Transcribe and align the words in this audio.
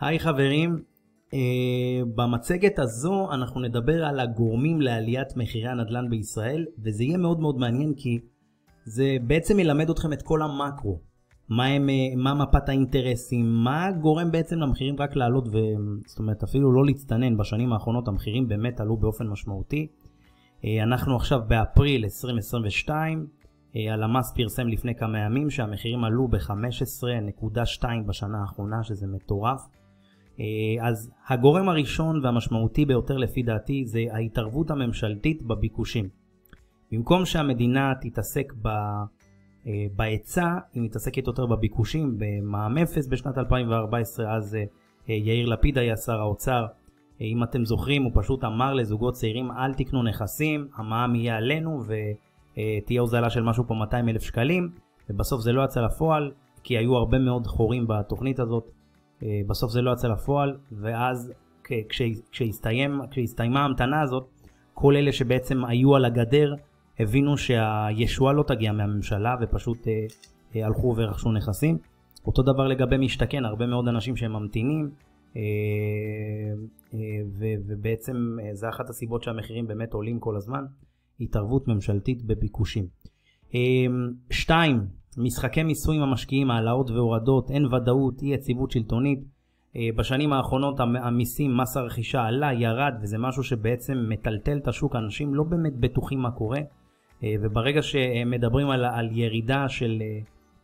היי 0.00 0.18
חברים, 0.18 0.76
uh, 0.76 1.34
במצגת 2.14 2.78
הזו 2.78 3.32
אנחנו 3.32 3.60
נדבר 3.60 4.04
על 4.04 4.20
הגורמים 4.20 4.80
לעליית 4.80 5.36
מחירי 5.36 5.68
הנדל"ן 5.68 6.10
בישראל, 6.10 6.66
וזה 6.84 7.04
יהיה 7.04 7.18
מאוד 7.18 7.40
מאוד 7.40 7.56
מעניין 7.58 7.94
כי 7.96 8.18
זה 8.84 9.16
בעצם 9.26 9.58
ילמד 9.58 9.90
אתכם 9.90 10.12
את 10.12 10.22
כל 10.22 10.42
המקרו. 10.42 11.00
מה, 11.48 11.66
הם, 11.66 11.88
uh, 11.88 12.16
מה 12.16 12.34
מפת 12.34 12.68
האינטרסים, 12.68 13.46
מה 13.64 13.90
גורם 14.00 14.30
בעצם 14.30 14.58
למחירים 14.58 14.96
רק 14.98 15.16
לעלות, 15.16 15.48
ו... 15.48 15.58
זאת 16.06 16.18
אומרת 16.18 16.42
אפילו 16.42 16.72
לא 16.72 16.84
להצטנן, 16.86 17.36
בשנים 17.36 17.72
האחרונות 17.72 18.08
המחירים 18.08 18.48
באמת 18.48 18.80
עלו 18.80 18.96
באופן 18.96 19.26
משמעותי. 19.26 19.86
Uh, 20.60 20.64
אנחנו 20.82 21.16
עכשיו 21.16 21.40
באפריל 21.48 22.04
2022, 22.04 23.26
הלמ"ס 23.74 24.32
פרסם 24.36 24.68
לפני 24.68 24.94
כמה 24.94 25.18
ימים 25.18 25.50
שהמחירים 25.50 26.04
עלו 26.04 26.28
ב-15.2 26.28 27.84
בשנה 28.06 28.40
האחרונה, 28.40 28.82
שזה 28.82 29.06
מטורף. 29.06 29.60
אה, 30.40 30.88
אז 30.88 31.10
הגורם 31.28 31.68
הראשון 31.68 32.24
והמשמעותי 32.24 32.86
ביותר 32.86 33.16
לפי 33.16 33.42
דעתי 33.42 33.84
זה 33.86 34.04
ההתערבות 34.12 34.70
הממשלתית 34.70 35.42
בביקושים. 35.42 36.08
במקום 36.92 37.24
שהמדינה 37.24 37.92
תתעסק 38.00 38.52
ב... 38.62 38.68
אה, 39.66 39.86
בהיצע, 39.96 40.58
היא 40.74 40.82
מתעסקת 40.82 41.26
יותר 41.26 41.46
בביקושים, 41.46 42.18
במע"מ 42.18 42.78
אפס 42.78 43.06
בשנת 43.06 43.38
2014, 43.38 44.36
אז 44.36 44.54
אה, 45.08 45.14
יאיר 45.14 45.46
לפיד 45.46 45.78
היה 45.78 45.96
שר 45.96 46.20
האוצר. 46.20 46.66
אם 47.20 47.42
אתם 47.42 47.64
זוכרים, 47.64 48.02
הוא 48.02 48.12
פשוט 48.14 48.44
אמר 48.44 48.74
לזוגות 48.74 49.14
צעירים, 49.14 49.50
אל 49.50 49.74
תקנו 49.74 50.02
נכסים, 50.02 50.68
המע"מ 50.76 51.14
יהיה 51.14 51.36
עלינו 51.36 51.82
ותהיה 51.82 53.00
הוזלה 53.00 53.30
של 53.30 53.42
משהו 53.42 53.64
פה 53.66 53.74
200 53.74 54.08
אלף 54.08 54.22
שקלים, 54.22 54.70
ובסוף 55.10 55.40
זה 55.40 55.52
לא 55.52 55.64
יצא 55.64 55.80
לפועל, 55.80 56.32
כי 56.62 56.78
היו 56.78 56.96
הרבה 56.96 57.18
מאוד 57.18 57.46
חורים 57.46 57.86
בתוכנית 57.88 58.40
הזאת. 58.40 58.77
אה, 59.22 59.40
בסוף 59.46 59.72
זה 59.72 59.82
לא 59.82 59.90
יצא 59.90 60.08
לפועל, 60.08 60.56
ואז 60.72 61.32
כשהסתיים, 62.30 63.00
כשהסתיימה 63.10 63.60
ההמתנה 63.60 64.02
הזאת, 64.02 64.28
כל 64.74 64.96
אלה 64.96 65.12
שבעצם 65.12 65.64
היו 65.64 65.96
על 65.96 66.04
הגדר 66.04 66.54
הבינו 66.98 67.36
שהישועה 67.36 68.32
לא 68.32 68.42
תגיע 68.42 68.72
מהממשלה 68.72 69.36
ופשוט 69.40 69.88
אה, 69.88 70.06
אה, 70.56 70.66
הלכו 70.66 70.94
ורכשו 70.96 71.32
נכסים. 71.32 71.78
אותו 72.26 72.42
דבר 72.42 72.68
לגבי 72.68 72.96
משתכן, 72.98 73.44
הרבה 73.44 73.66
מאוד 73.66 73.88
אנשים 73.88 74.16
שהם 74.16 74.32
ממתינים, 74.32 74.90
ובעצם 77.68 78.16
זה 78.52 78.68
אחת 78.68 78.90
הסיבות 78.90 79.22
שהמחירים 79.22 79.66
באמת 79.66 79.92
עולים 79.92 80.20
כל 80.20 80.36
הזמן, 80.36 80.64
התערבות 81.20 81.68
ממשלתית 81.68 82.24
בביקושים. 82.24 82.86
שתיים, 84.30 84.86
משחקי 85.18 85.62
מיסוי 85.62 85.96
עם 85.96 86.02
המשקיעים, 86.02 86.50
העלאות 86.50 86.90
והורדות, 86.90 87.50
אין 87.50 87.66
ודאות, 87.66 88.22
אי 88.22 88.28
יציבות 88.34 88.70
שלטונית. 88.70 89.18
אה, 89.76 89.88
בשנים 89.96 90.32
האחרונות 90.32 90.80
המיסים, 90.80 91.56
מס 91.56 91.76
הרכישה 91.76 92.22
עלה, 92.22 92.52
ירד, 92.52 92.92
וזה 93.02 93.18
משהו 93.18 93.42
שבעצם 93.42 94.06
מטלטל 94.08 94.56
את 94.56 94.68
השוק, 94.68 94.96
אנשים 94.96 95.34
לא 95.34 95.42
באמת 95.42 95.72
בטוחים 95.80 96.18
מה 96.18 96.30
קורה, 96.30 96.60
אה, 97.24 97.34
וברגע 97.42 97.82
שמדברים 97.82 98.70
על, 98.70 98.84
על 98.84 99.08
ירידה 99.12 99.68
של, 99.68 100.02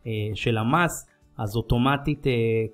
אה, 0.07 0.11
של 0.33 0.57
המס, 0.57 1.09
אז 1.37 1.55
אוטומטית 1.55 2.23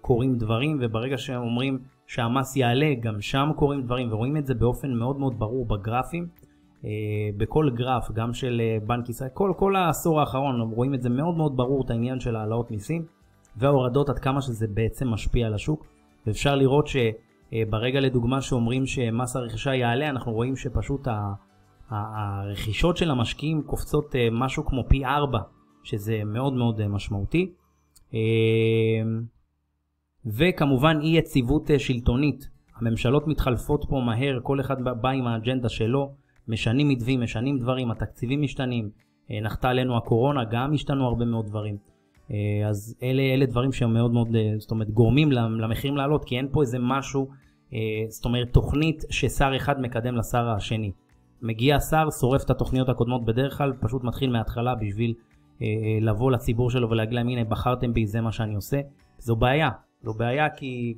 קורים 0.02 0.36
דברים, 0.36 0.78
וברגע 0.82 1.18
שאומרים 1.18 1.80
שהמס 2.08 2.56
יעלה, 2.56 2.94
גם 3.00 3.22
שם 3.22 3.50
קורים 3.56 3.82
דברים, 3.82 4.14
ורואים 4.14 4.38
את 4.38 4.46
זה 4.46 4.54
באופן 4.54 4.94
מאוד 4.94 5.20
מאוד 5.20 5.40
ברור 5.40 5.66
בגרפים. 5.66 6.28
אה, 6.86 6.90
בכל 7.38 7.70
גרף, 7.70 8.12
גם 8.12 8.34
של 8.34 8.62
אה, 8.64 8.78
בנק 8.86 9.10
ישראל, 9.10 9.30
כל, 9.34 9.54
כל 9.58 9.76
העשור 9.76 10.20
האחרון, 10.20 10.62
רואים 10.62 10.94
את 10.94 11.02
זה 11.02 11.10
מאוד 11.10 11.38
מאוד 11.38 11.58
ברור, 11.58 11.86
את 11.86 11.90
העניין 11.90 12.20
של 12.20 12.36
העלאות 12.36 12.72
מיסים 12.72 13.06
וההורדות, 13.58 14.10
עד 14.10 14.20
כמה 14.20 14.42
שזה 14.42 14.68
בעצם 14.68 15.08
משפיע 15.08 15.48
על 15.48 15.54
השוק. 15.54 15.86
ואפשר 16.28 16.56
לראות 16.56 16.88
שברגע 16.88 17.96
אה, 17.96 18.04
לדוגמה 18.04 18.42
שאומרים 18.42 18.86
שמס 18.86 19.36
הרכישה 19.36 19.76
יעלה, 19.76 20.10
אנחנו 20.10 20.32
רואים 20.32 20.56
שפשוט 20.56 21.08
הרכישות 21.90 22.98
של 22.98 23.12
המשקיעים 23.12 23.62
קופצות 23.62 24.16
משהו 24.32 24.66
כמו 24.66 24.84
פי 24.88 25.06
4, 25.06 25.40
שזה 25.84 26.22
מאוד 26.26 26.54
מאוד 26.54 26.88
משמעותי. 26.88 27.52
וכמובן 30.26 31.00
אי 31.02 31.18
יציבות 31.18 31.70
שלטונית. 31.78 32.50
הממשלות 32.76 33.28
מתחלפות 33.28 33.86
פה 33.90 34.02
מהר, 34.06 34.40
כל 34.44 34.60
אחד 34.60 34.84
בא 34.84 35.10
עם 35.10 35.28
האג'נדה 35.28 35.70
שלו. 35.70 36.21
משנים 36.48 36.90
מתווים, 36.90 37.22
משנים 37.22 37.60
דברים, 37.60 37.92
התקציבים 37.92 38.42
משתנים, 38.42 38.90
אה, 39.32 39.42
נחתה 39.42 39.70
עלינו 39.70 39.98
הקורונה, 39.98 40.44
גם 40.44 40.74
השתנו 40.74 41.08
הרבה 41.08 41.26
מאוד 41.26 41.46
דברים. 41.46 41.78
אה, 42.32 42.70
אז 42.70 42.96
אלה, 43.04 43.22
אלה 43.22 43.46
דברים 43.46 43.72
שהם 43.72 43.94
מאוד 43.94 44.14
מאוד, 44.14 44.36
אה, 44.36 44.54
זאת 44.58 44.72
אומרת, 44.72 44.90
גורמים 44.90 45.32
למחירים 45.32 45.98
לעלות, 45.98 46.26
כי 46.26 46.38
אין 46.38 46.48
פה 46.52 46.62
איזה 46.62 46.78
משהו, 46.80 47.28
זאת 48.10 48.26
אומרת, 48.26 48.54
תוכנית 48.54 49.04
ששר 49.10 49.52
אחד 49.56 49.82
מקדם 49.82 50.16
לשר 50.16 50.50
השני. 50.50 50.92
מגיע 51.42 51.80
שר, 51.80 52.08
שורף 52.20 52.44
את 52.44 52.50
התוכניות 52.50 52.90
הקודמות 52.90 53.26
בדרך 53.26 53.58
כלל, 53.58 53.74
פשוט 53.82 54.04
מתחיל 54.04 54.30
מההתחלה 54.30 54.76
בשביל 54.76 55.14
לבוא 56.02 56.32
לציבור 56.32 56.72
שלו 56.72 56.90
ולהגיד 56.90 57.14
להם, 57.14 57.28
הנה, 57.28 57.44
בחרתם 57.44 57.94
בי, 57.94 58.06
זה 58.06 58.22
מה 58.22 58.32
שאני 58.32 58.56
עושה. 58.56 58.82
זו 59.20 59.36
בעיה, 59.36 59.70
זו 60.04 60.14
בעיה 60.14 60.50
כי 60.50 60.94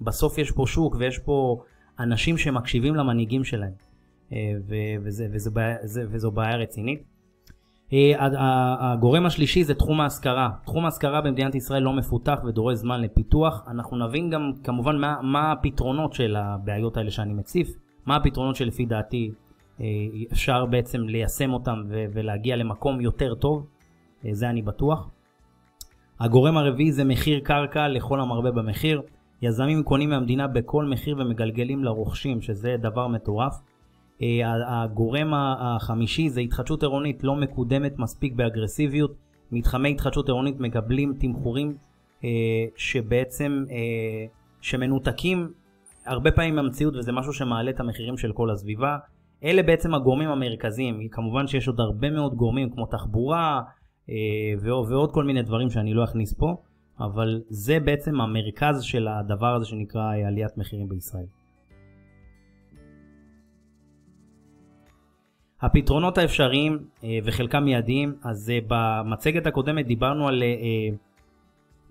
בסוף 0.00 0.38
יש 0.38 0.50
פה 0.50 0.64
שוק 0.66 0.96
ויש 0.98 1.18
פה 1.18 1.62
אנשים 1.98 2.38
שמקשיבים 2.38 2.94
למנהיגים 2.94 3.44
שלהם. 3.44 3.72
אה, 4.32 4.52
וזו 6.10 6.30
בעיה 6.30 6.56
רצינית. 6.56 7.02
אה, 7.92 8.28
הגורם 8.92 9.26
השלישי 9.26 9.64
זה 9.64 9.74
תחום 9.74 10.00
ההשכרה. 10.00 10.50
תחום 10.64 10.84
ההשכרה 10.84 11.20
במדינת 11.20 11.54
ישראל 11.54 11.82
לא 11.82 11.92
מפותח 11.92 12.38
ודורש 12.44 12.78
זמן 12.78 13.00
לפיתוח. 13.00 13.64
אנחנו 13.68 13.96
נבין 14.06 14.30
גם 14.30 14.52
כמובן 14.64 14.96
מה, 14.96 15.16
מה 15.22 15.52
הפתרונות 15.52 16.12
של 16.12 16.36
הבעיות 16.36 16.96
האלה 16.96 17.10
שאני 17.10 17.32
מציף, 17.32 17.68
מה 18.06 18.16
הפתרונות 18.16 18.56
שלפי 18.56 18.86
דעתי 18.86 19.30
אה, 19.80 19.86
אפשר 20.32 20.66
בעצם 20.66 21.00
ליישם 21.00 21.52
אותם 21.52 21.82
ולהגיע 21.88 22.56
למקום 22.56 23.00
יותר 23.00 23.34
טוב, 23.34 23.66
זה 24.32 24.50
אני 24.50 24.62
בטוח. 24.62 25.10
הגורם 26.20 26.56
הרביעי 26.56 26.92
זה 26.92 27.04
מחיר 27.04 27.40
קרקע 27.40 27.88
לכל 27.88 28.20
המרבה 28.20 28.50
במחיר. 28.50 29.02
יזמים 29.42 29.82
קונים 29.82 30.10
מהמדינה 30.10 30.46
בכל 30.46 30.84
מחיר 30.84 31.16
ומגלגלים 31.18 31.84
לרוכשים, 31.84 32.40
שזה 32.40 32.76
דבר 32.80 33.06
מטורף. 33.08 33.60
אה, 34.22 34.82
הגורם 34.82 35.32
החמישי 35.34 36.28
זה 36.28 36.40
התחדשות 36.40 36.82
עירונית 36.82 37.24
לא 37.24 37.36
מקודמת 37.36 37.98
מספיק 37.98 38.32
באגרסיביות. 38.32 39.14
מתחמי 39.52 39.90
התחדשות 39.90 40.28
עירונית 40.28 40.60
מקבלים 40.60 41.14
תמחורים 41.18 41.76
אה, 42.24 42.28
שבעצם, 42.76 43.64
אה, 43.70 44.26
שמנותקים 44.60 45.52
הרבה 46.06 46.30
פעמים 46.30 46.56
מהמציאות 46.56 46.96
וזה 46.96 47.12
משהו 47.12 47.32
שמעלה 47.32 47.70
את 47.70 47.80
המחירים 47.80 48.16
של 48.16 48.32
כל 48.32 48.50
הסביבה. 48.50 48.96
אלה 49.44 49.62
בעצם 49.62 49.94
הגורמים 49.94 50.28
המרכזיים. 50.28 51.08
כמובן 51.10 51.46
שיש 51.46 51.68
עוד 51.68 51.80
הרבה 51.80 52.10
מאוד 52.10 52.34
גורמים 52.34 52.70
כמו 52.70 52.86
תחבורה 52.86 53.62
ועוד 54.60 55.12
כל 55.12 55.24
מיני 55.24 55.42
דברים 55.42 55.70
שאני 55.70 55.94
לא 55.94 56.04
אכניס 56.04 56.34
פה, 56.34 56.56
אבל 57.00 57.40
זה 57.48 57.80
בעצם 57.80 58.20
המרכז 58.20 58.82
של 58.82 59.08
הדבר 59.08 59.54
הזה 59.54 59.66
שנקרא 59.66 60.16
עליית 60.26 60.56
מחירים 60.56 60.88
בישראל. 60.88 61.26
הפתרונות 65.62 66.18
האפשריים 66.18 66.78
אה, 67.04 67.18
וחלקם 67.24 67.64
מיידיים, 67.64 68.14
אז 68.24 68.50
אה, 68.50 68.58
במצגת 68.68 69.46
הקודמת 69.46 69.86
דיברנו 69.86 70.28
על, 70.28 70.42
אה, 70.42 70.96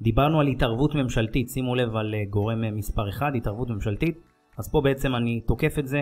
דיברנו 0.02 0.40
על 0.40 0.47
התערבות 0.47 0.96
ממשלתית, 0.96 1.50
שימו 1.50 1.75
לב 1.75 1.96
על 1.96 2.16
גורם 2.30 2.75
מספר 2.75 3.09
1, 3.09 3.35
התערבות 3.35 3.69
ממשלתית, 3.69 4.18
אז 4.57 4.72
פה 4.72 4.81
בעצם 4.81 5.16
אני 5.16 5.41
תוקף 5.41 5.80
את 5.80 5.88
זה, 5.88 6.02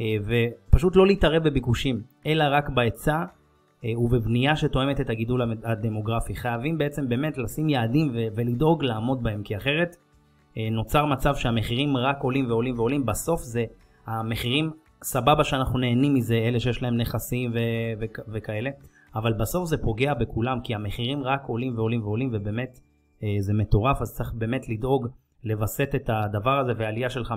ופשוט 0.00 0.96
לא 0.96 1.06
להתערב 1.06 1.42
בביקושים, 1.44 2.02
אלא 2.26 2.44
רק 2.50 2.68
בהיצע 2.68 3.24
ובבנייה 3.96 4.56
שתואמת 4.56 5.00
את 5.00 5.10
הגידול 5.10 5.42
הדמוגרפי. 5.64 6.34
חייבים 6.34 6.78
בעצם 6.78 7.08
באמת 7.08 7.38
לשים 7.38 7.68
יעדים 7.68 8.10
ולדאוג 8.36 8.84
לעמוד 8.84 9.22
בהם, 9.22 9.42
כי 9.42 9.56
אחרת 9.56 9.96
נוצר 10.56 11.06
מצב 11.06 11.34
שהמחירים 11.34 11.96
רק 11.96 12.22
עולים 12.22 12.50
ועולים 12.50 12.78
ועולים, 12.78 13.06
בסוף 13.06 13.40
זה 13.40 13.64
המחירים 14.06 14.70
סבבה 15.02 15.44
שאנחנו 15.44 15.78
נהנים 15.78 16.14
מזה, 16.14 16.34
אלה 16.34 16.60
שיש 16.60 16.82
להם 16.82 16.96
נכסים 16.96 17.50
ו- 17.50 17.54
ו- 18.00 18.32
וכאלה, 18.32 18.70
אבל 19.14 19.32
בסוף 19.32 19.68
זה 19.68 19.76
פוגע 19.78 20.14
בכולם, 20.14 20.60
כי 20.64 20.74
המחירים 20.74 21.22
רק 21.22 21.42
עולים 21.46 21.78
ועולים 21.78 22.02
ועולים, 22.02 22.30
ובאמת 22.32 22.80
אה, 23.22 23.36
זה 23.40 23.52
מטורף, 23.54 24.02
אז 24.02 24.14
צריך 24.14 24.32
באמת 24.34 24.68
לדאוג 24.68 25.06
לווסת 25.44 25.90
את 25.94 26.10
הדבר 26.12 26.58
הזה, 26.58 26.72
ועלייה 26.78 27.10
של 27.10 27.22
15% 27.22 27.28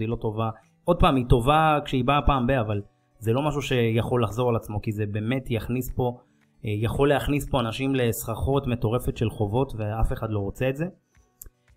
היא 0.00 0.08
לא 0.08 0.16
טובה. 0.20 0.50
עוד 0.84 1.00
פעם, 1.00 1.16
היא 1.16 1.24
טובה 1.28 1.78
כשהיא 1.84 2.04
באה 2.04 2.22
פעם 2.26 2.46
ב- 2.46 2.50
אבל 2.50 2.80
זה 3.18 3.32
לא 3.32 3.42
משהו 3.48 3.62
שיכול 3.62 4.22
לחזור 4.22 4.48
על 4.48 4.56
עצמו, 4.56 4.82
כי 4.82 4.92
זה 4.92 5.04
באמת 5.06 5.50
יכניס 5.50 5.92
פה, 5.96 6.18
אה, 6.64 6.70
יכול 6.82 7.08
להכניס 7.08 7.50
פה 7.50 7.60
אנשים 7.60 7.94
לסחרחורת 7.94 8.66
מטורפת 8.66 9.16
של 9.16 9.30
חובות, 9.30 9.72
ואף 9.76 10.12
אחד 10.12 10.30
לא 10.30 10.38
רוצה 10.38 10.68
את 10.68 10.76
זה. 10.76 10.84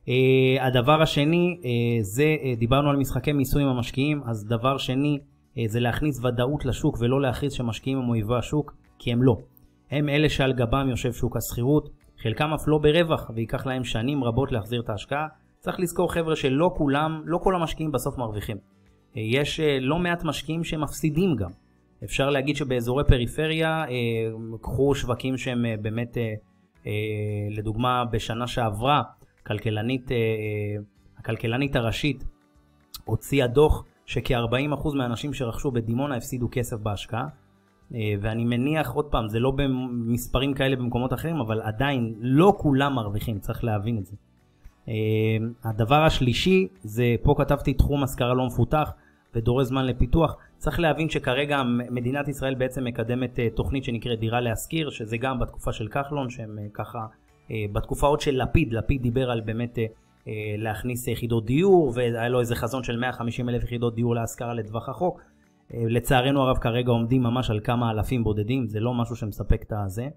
Uh, 0.05 0.11
הדבר 0.61 1.01
השני, 1.01 1.57
uh, 1.61 1.65
זה, 2.01 2.35
uh, 2.39 2.59
דיברנו 2.59 2.89
על 2.89 2.95
משחקי 2.95 3.31
מיסוי 3.31 3.63
עם 3.63 3.69
המשקיעים, 3.69 4.21
אז 4.25 4.45
דבר 4.45 4.77
שני 4.77 5.19
uh, 5.19 5.59
זה 5.67 5.79
להכניס 5.79 6.23
ודאות 6.23 6.65
לשוק 6.65 6.97
ולא 6.99 7.21
להכריז 7.21 7.53
שמשקיעים 7.53 7.97
הם 7.97 8.09
אויבי 8.09 8.35
השוק, 8.35 8.73
כי 8.99 9.11
הם 9.11 9.23
לא. 9.23 9.37
הם 9.91 10.09
אלה 10.09 10.29
שעל 10.29 10.53
גבם 10.53 10.87
יושב 10.89 11.13
שוק 11.13 11.37
השכירות, 11.37 11.89
חלקם 12.21 12.53
אף 12.53 12.67
לא 12.67 12.77
ברווח 12.77 13.31
וייקח 13.35 13.65
להם 13.65 13.83
שנים 13.83 14.23
רבות 14.23 14.51
להחזיר 14.51 14.81
את 14.81 14.89
ההשקעה. 14.89 15.27
צריך 15.59 15.79
לזכור 15.79 16.13
חבר'ה 16.13 16.35
שלא 16.35 16.71
כולם, 16.77 17.21
לא 17.25 17.37
כל 17.37 17.55
המשקיעים 17.55 17.91
בסוף 17.91 18.17
מרוויחים. 18.17 18.57
אה, 19.17 19.21
יש 19.21 19.59
אה, 19.59 19.77
לא 19.81 19.99
מעט 19.99 20.23
משקיעים 20.23 20.63
שמפסידים 20.63 21.35
גם. 21.35 21.49
אפשר 22.03 22.29
להגיד 22.29 22.55
שבאזורי 22.55 23.03
פריפריה, 23.07 23.85
קחו 24.61 24.95
שווקים 24.95 25.37
שהם 25.37 25.65
באמת, 25.81 26.17
לדוגמה 27.51 28.05
בשנה 28.11 28.47
שעברה, 28.47 29.01
כלכלנית, 29.47 30.09
הכלכלנית 31.17 31.75
הראשית 31.75 32.23
הוציאה 33.05 33.47
דוח 33.47 33.85
שכ-40% 34.05 34.95
מהאנשים 34.95 35.33
שרכשו 35.33 35.71
בדימונה 35.71 36.15
הפסידו 36.15 36.47
כסף 36.51 36.77
בהשקעה. 36.77 37.27
אה, 37.93 38.13
ואני 38.21 38.45
מניח, 38.45 38.91
עוד 38.91 39.05
פעם, 39.05 39.27
זה 39.27 39.39
לא 39.39 39.51
במספרים 39.51 40.53
כאלה 40.53 40.75
במקומות 40.75 41.13
אחרים, 41.13 41.35
אבל 41.39 41.61
עדיין 41.61 42.15
לא 42.19 42.53
כולם 42.57 42.93
מרוויחים, 42.93 43.39
צריך 43.39 43.63
להבין 43.63 43.97
את 43.97 44.05
זה. 44.05 44.15
אה, 44.87 44.93
הדבר 45.63 46.03
השלישי, 46.03 46.67
זה 46.83 47.15
פה 47.23 47.35
כתבתי 47.37 47.73
תחום 47.73 48.03
השכרה 48.03 48.33
לא 48.33 48.45
מפותח 48.45 48.91
ודורש 49.35 49.67
זמן 49.67 49.85
לפיתוח. 49.85 50.35
צריך 50.57 50.79
להבין 50.79 51.09
שכרגע 51.09 51.63
מדינת 51.91 52.27
ישראל 52.27 52.55
בעצם 52.55 52.83
מקדמת 52.83 53.39
אה, 53.39 53.49
תוכנית 53.49 53.83
שנקראת 53.83 54.19
דירה 54.19 54.41
להשכיר, 54.41 54.89
שזה 54.89 55.17
גם 55.17 55.39
בתקופה 55.39 55.73
של 55.73 55.87
כחלון, 55.87 56.29
שהם 56.29 56.57
ככה, 56.73 56.99
בתקופה 57.73 58.07
עוד 58.07 58.21
של 58.21 58.41
לפיד, 58.41 58.73
לפיד 58.73 59.01
דיבר 59.01 59.31
על 59.31 59.41
באמת 59.41 59.77
להכניס 60.57 61.07
יחידות 61.07 61.45
דיור, 61.45 61.91
והיה 61.95 62.29
לו 62.29 62.39
איזה 62.39 62.55
חזון 62.55 62.83
של 62.83 62.99
150 62.99 63.49
אלף 63.49 63.63
יחידות 63.63 63.95
דיור 63.95 64.15
להשכרה 64.15 64.53
לטווח 64.53 64.89
החוק. 64.89 65.21
אה, 65.73 65.83
לצערנו 65.87 66.41
הרב 66.41 66.57
כרגע 66.57 66.91
עומדים 66.91 67.23
ממש 67.23 67.49
על 67.49 67.59
כמה 67.63 67.91
אלפים 67.91 68.23
בודדים, 68.23 68.67
זה 68.67 68.79
לא 68.79 68.93
משהו 68.93 69.15
שמספק 69.15 69.63
את 69.63 69.73
הזה, 69.85 70.07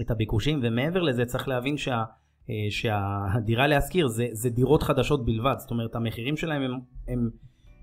את 0.00 0.10
הביקושים, 0.10 0.60
ומעבר 0.62 1.02
לזה 1.02 1.24
צריך 1.24 1.48
להבין 1.48 1.76
שה, 1.76 2.04
אה, 2.50 2.54
שהדירה 2.70 3.66
להשכיר 3.66 4.06
זה, 4.06 4.26
זה 4.32 4.50
דירות 4.50 4.82
חדשות 4.82 5.24
בלבד, 5.24 5.54
זאת 5.58 5.70
אומרת 5.70 5.94
המחירים 5.94 6.36
שלהם 6.36 6.62
הם, 6.62 6.72
הם, 6.72 6.80
הם, 7.08 7.30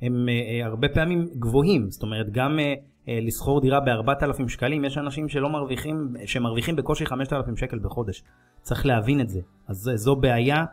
הם 0.01 0.29
אה, 0.29 0.65
הרבה 0.65 0.89
פעמים 0.89 1.29
גבוהים, 1.39 1.91
זאת 1.91 2.03
אומרת 2.03 2.29
גם 2.31 2.59
לסחור 3.07 3.61
דירה 3.61 3.79
ב-4,000 3.79 4.47
שקלים, 4.47 4.85
יש 4.85 4.97
אנשים 4.97 5.29
שלא 5.29 5.49
מרוויחים, 5.49 6.13
שמרוויחים 6.25 6.75
בקושי 6.75 7.05
5,000 7.05 7.57
שקל 7.57 7.79
בחודש, 7.79 8.23
צריך 8.61 8.85
להבין 8.85 9.21
את 9.21 9.29
זה, 9.29 9.39
אז 9.67 9.91
זו 9.95 10.15
בעיה 10.15 10.65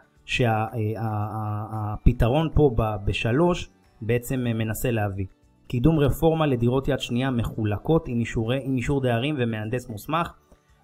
שהפתרון 1.44 2.48
פה 2.54 2.70
בשלוש 3.04 3.70
בעצם 4.00 4.40
מנסה 4.40 4.90
להביא. 4.90 5.26
קידום 5.68 5.98
רפורמה 5.98 6.46
לדירות 6.46 6.88
יד 6.88 7.00
שנייה 7.00 7.30
מחולקות 7.30 8.08
עם, 8.08 8.20
אישורי, 8.20 8.60
עם 8.62 8.76
אישור 8.76 9.02
דיירים 9.02 9.34
ומהנדס 9.38 9.88
מוסמך. 9.88 10.32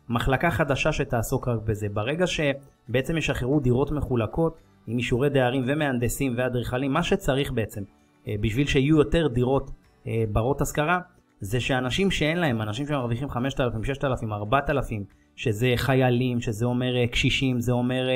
מחלקה 0.08 0.50
חדשה 0.50 0.92
שתעסוק 0.92 1.48
רק 1.48 1.60
בזה. 1.64 1.88
ברגע 1.88 2.24
שבעצם 2.26 3.16
ישחררו 3.16 3.60
דירות 3.60 3.90
מחולקות 3.90 4.60
עם 4.86 4.98
אישורי 4.98 5.28
דיירים 5.30 5.64
ומהנדסים 5.66 6.34
ואדריכלים, 6.36 6.92
מה 6.92 7.02
שצריך 7.02 7.52
בעצם 7.52 7.82
אה, 8.28 8.34
בשביל 8.40 8.66
שיהיו 8.66 8.96
יותר 8.96 9.28
דירות 9.28 9.70
אה, 10.06 10.24
ברות 10.32 10.60
השכרה, 10.60 11.00
זה 11.44 11.60
שאנשים 11.60 12.10
שאין 12.10 12.38
להם, 12.38 12.62
אנשים 12.62 12.86
שמרוויחים 12.86 13.30
5,000, 13.30 13.84
6,000, 13.84 14.32
4,000, 14.32 15.04
שזה 15.36 15.72
חיילים, 15.76 16.40
שזה 16.40 16.66
אומר 16.66 16.96
אה, 16.96 17.06
קשישים, 17.06 17.60
זה 17.60 17.72
אומר 17.72 18.08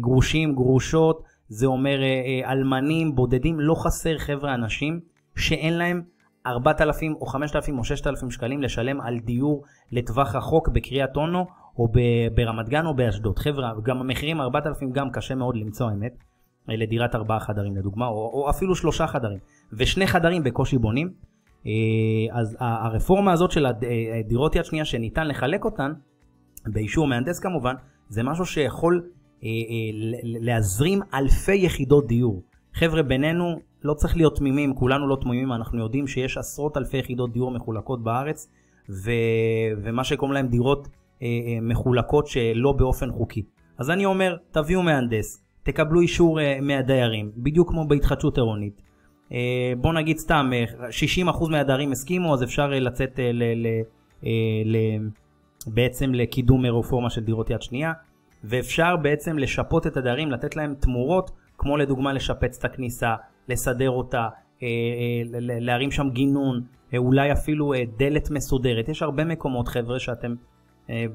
גרושים, 0.00 0.54
גרושות, 0.54 1.22
זה 1.48 1.66
אומר 1.66 1.98
אלמנים, 2.44 3.14
בודדים, 3.14 3.60
לא 3.60 3.74
חסר 3.74 4.18
חבר'ה 4.18 4.54
אנשים 4.54 5.00
שאין 5.36 5.78
להם 5.78 6.02
4,000 6.46 7.14
או 7.20 7.26
5,000 7.26 7.78
או 7.78 7.84
6,000 7.84 8.30
שקלים 8.30 8.62
לשלם 8.62 9.00
על 9.00 9.18
דיור 9.18 9.64
לטווח 9.92 10.34
רחוק 10.34 10.68
בקריית 10.68 11.16
אונו 11.16 11.46
או 11.78 11.88
ברמת 12.34 12.68
גן 12.68 12.86
או 12.86 12.94
באשדוד. 12.94 13.38
חבר'ה, 13.38 13.72
גם 13.82 14.00
המחירים 14.00 14.40
4,000 14.40 14.92
גם 14.92 15.10
קשה 15.10 15.34
מאוד 15.34 15.56
למצוא 15.56 15.90
האמת, 15.90 16.12
לדירת 16.68 17.14
ארבעה 17.14 17.40
חדרים 17.40 17.76
לדוגמה, 17.76 18.06
או, 18.06 18.30
או 18.32 18.50
אפילו 18.50 18.74
שלושה 18.74 19.06
חדרים, 19.06 19.38
ושני 19.72 20.06
חדרים 20.06 20.44
בקושי 20.44 20.78
בונים. 20.78 21.31
אה, 21.66 21.72
אז 22.30 22.56
הרפורמה 22.60 23.32
הזאת 23.32 23.50
של 23.50 23.66
הדירות 23.66 24.56
יד 24.56 24.64
שנייה 24.64 24.84
שניתן 24.84 25.28
לחלק 25.28 25.64
אותן, 25.64 25.92
באישור 26.66 27.06
מהנדס 27.06 27.40
כמובן, 27.40 27.74
זה 28.08 28.22
משהו 28.22 28.46
שיכול 28.46 29.02
אה, 29.44 29.48
אה, 29.48 30.10
להזרים 30.24 31.00
אלפי 31.14 31.56
יחידות 31.56 32.06
דיור. 32.06 32.42
חבר'ה, 32.74 33.02
בינינו, 33.02 33.60
לא 33.84 33.94
צריך 33.94 34.16
להיות 34.16 34.36
תמימים, 34.36 34.74
כולנו 34.74 35.08
לא 35.08 35.16
תמימים, 35.20 35.52
אנחנו 35.52 35.78
יודעים 35.78 36.06
שיש 36.06 36.38
עשרות 36.38 36.76
אלפי 36.76 36.96
יחידות 36.98 37.32
דיור 37.32 37.50
מחולקות 37.50 38.02
בארץ, 38.02 38.48
ו... 38.90 39.10
ומה 39.82 40.04
שקוראים 40.04 40.34
להם 40.34 40.46
דירות 40.46 40.88
אה, 41.22 41.26
אה, 41.26 41.58
מחולקות 41.62 42.26
שלא 42.26 42.72
באופן 42.72 43.12
חוקי. 43.12 43.42
אז 43.78 43.90
אני 43.90 44.04
אומר, 44.04 44.36
תביאו 44.50 44.82
מהנדס, 44.82 45.44
תקבלו 45.62 46.00
אישור 46.00 46.40
אה, 46.40 46.58
מהדיירים, 46.62 47.32
בדיוק 47.36 47.68
כמו 47.68 47.88
בהתחדשות 47.88 48.38
עירונית. 48.38 48.82
אה, 49.32 49.72
בוא 49.78 49.92
נגיד 49.92 50.18
סתם, 50.18 50.50
אה, 50.54 50.64
60% 50.90 51.50
מהדיירים 51.50 51.92
הסכימו, 51.92 52.34
אז 52.34 52.42
אפשר 52.42 52.70
אה, 52.72 52.80
לצאת 52.80 53.18
אה, 53.18 53.30
ל... 53.32 53.42
ל... 53.42 53.66
אה, 54.26 54.30
ל... 54.64 54.76
בעצם 55.66 56.14
לקידום 56.14 56.66
רפורמה 56.66 57.10
של 57.10 57.20
דירות 57.20 57.50
יד 57.50 57.62
שנייה, 57.62 57.92
ואפשר 58.44 58.96
בעצם 58.96 59.38
לשפות 59.38 59.86
את 59.86 59.96
הדיירים, 59.96 60.30
לתת 60.30 60.56
להם 60.56 60.74
תמורות, 60.80 61.30
כמו 61.58 61.76
לדוגמה 61.76 62.12
לשפץ 62.12 62.58
את 62.58 62.64
הכניסה, 62.64 63.14
לסדר 63.48 63.90
אותה, 63.90 64.28
אה, 64.62 64.68
אה, 64.68 65.22
להרים 65.40 65.90
שם 65.90 66.10
גינון, 66.10 66.62
אה, 66.94 66.98
אולי 66.98 67.32
אפילו 67.32 67.72
דלת 67.96 68.30
מסודרת. 68.30 68.88
יש 68.88 69.02
הרבה 69.02 69.24
מקומות, 69.24 69.68
חבר'ה, 69.68 69.98
שאתם 69.98 70.34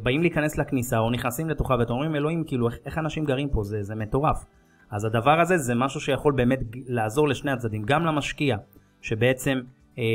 באים 0.03 0.21
להיכנס 0.21 0.57
לכניסה 0.57 0.97
או 0.97 1.09
נכנסים 1.09 1.49
לתוכה 1.49 1.75
ואתם 1.79 1.93
אומרים, 1.93 2.15
אלוהים, 2.15 2.43
כאילו, 2.43 2.69
איך 2.85 2.97
אנשים 2.97 3.25
גרים 3.25 3.49
פה? 3.49 3.63
זה, 3.63 3.83
זה 3.83 3.95
מטורף. 3.95 4.45
אז 4.91 5.05
הדבר 5.05 5.39
הזה 5.39 5.57
זה 5.57 5.75
משהו 5.75 6.01
שיכול 6.01 6.33
באמת 6.33 6.59
לעזור 6.87 7.27
לשני 7.27 7.51
הצדדים, 7.51 7.83
גם 7.83 8.05
למשקיע, 8.05 8.57
שבעצם 9.01 9.59
אה, 9.97 10.03
אה, 10.03 10.07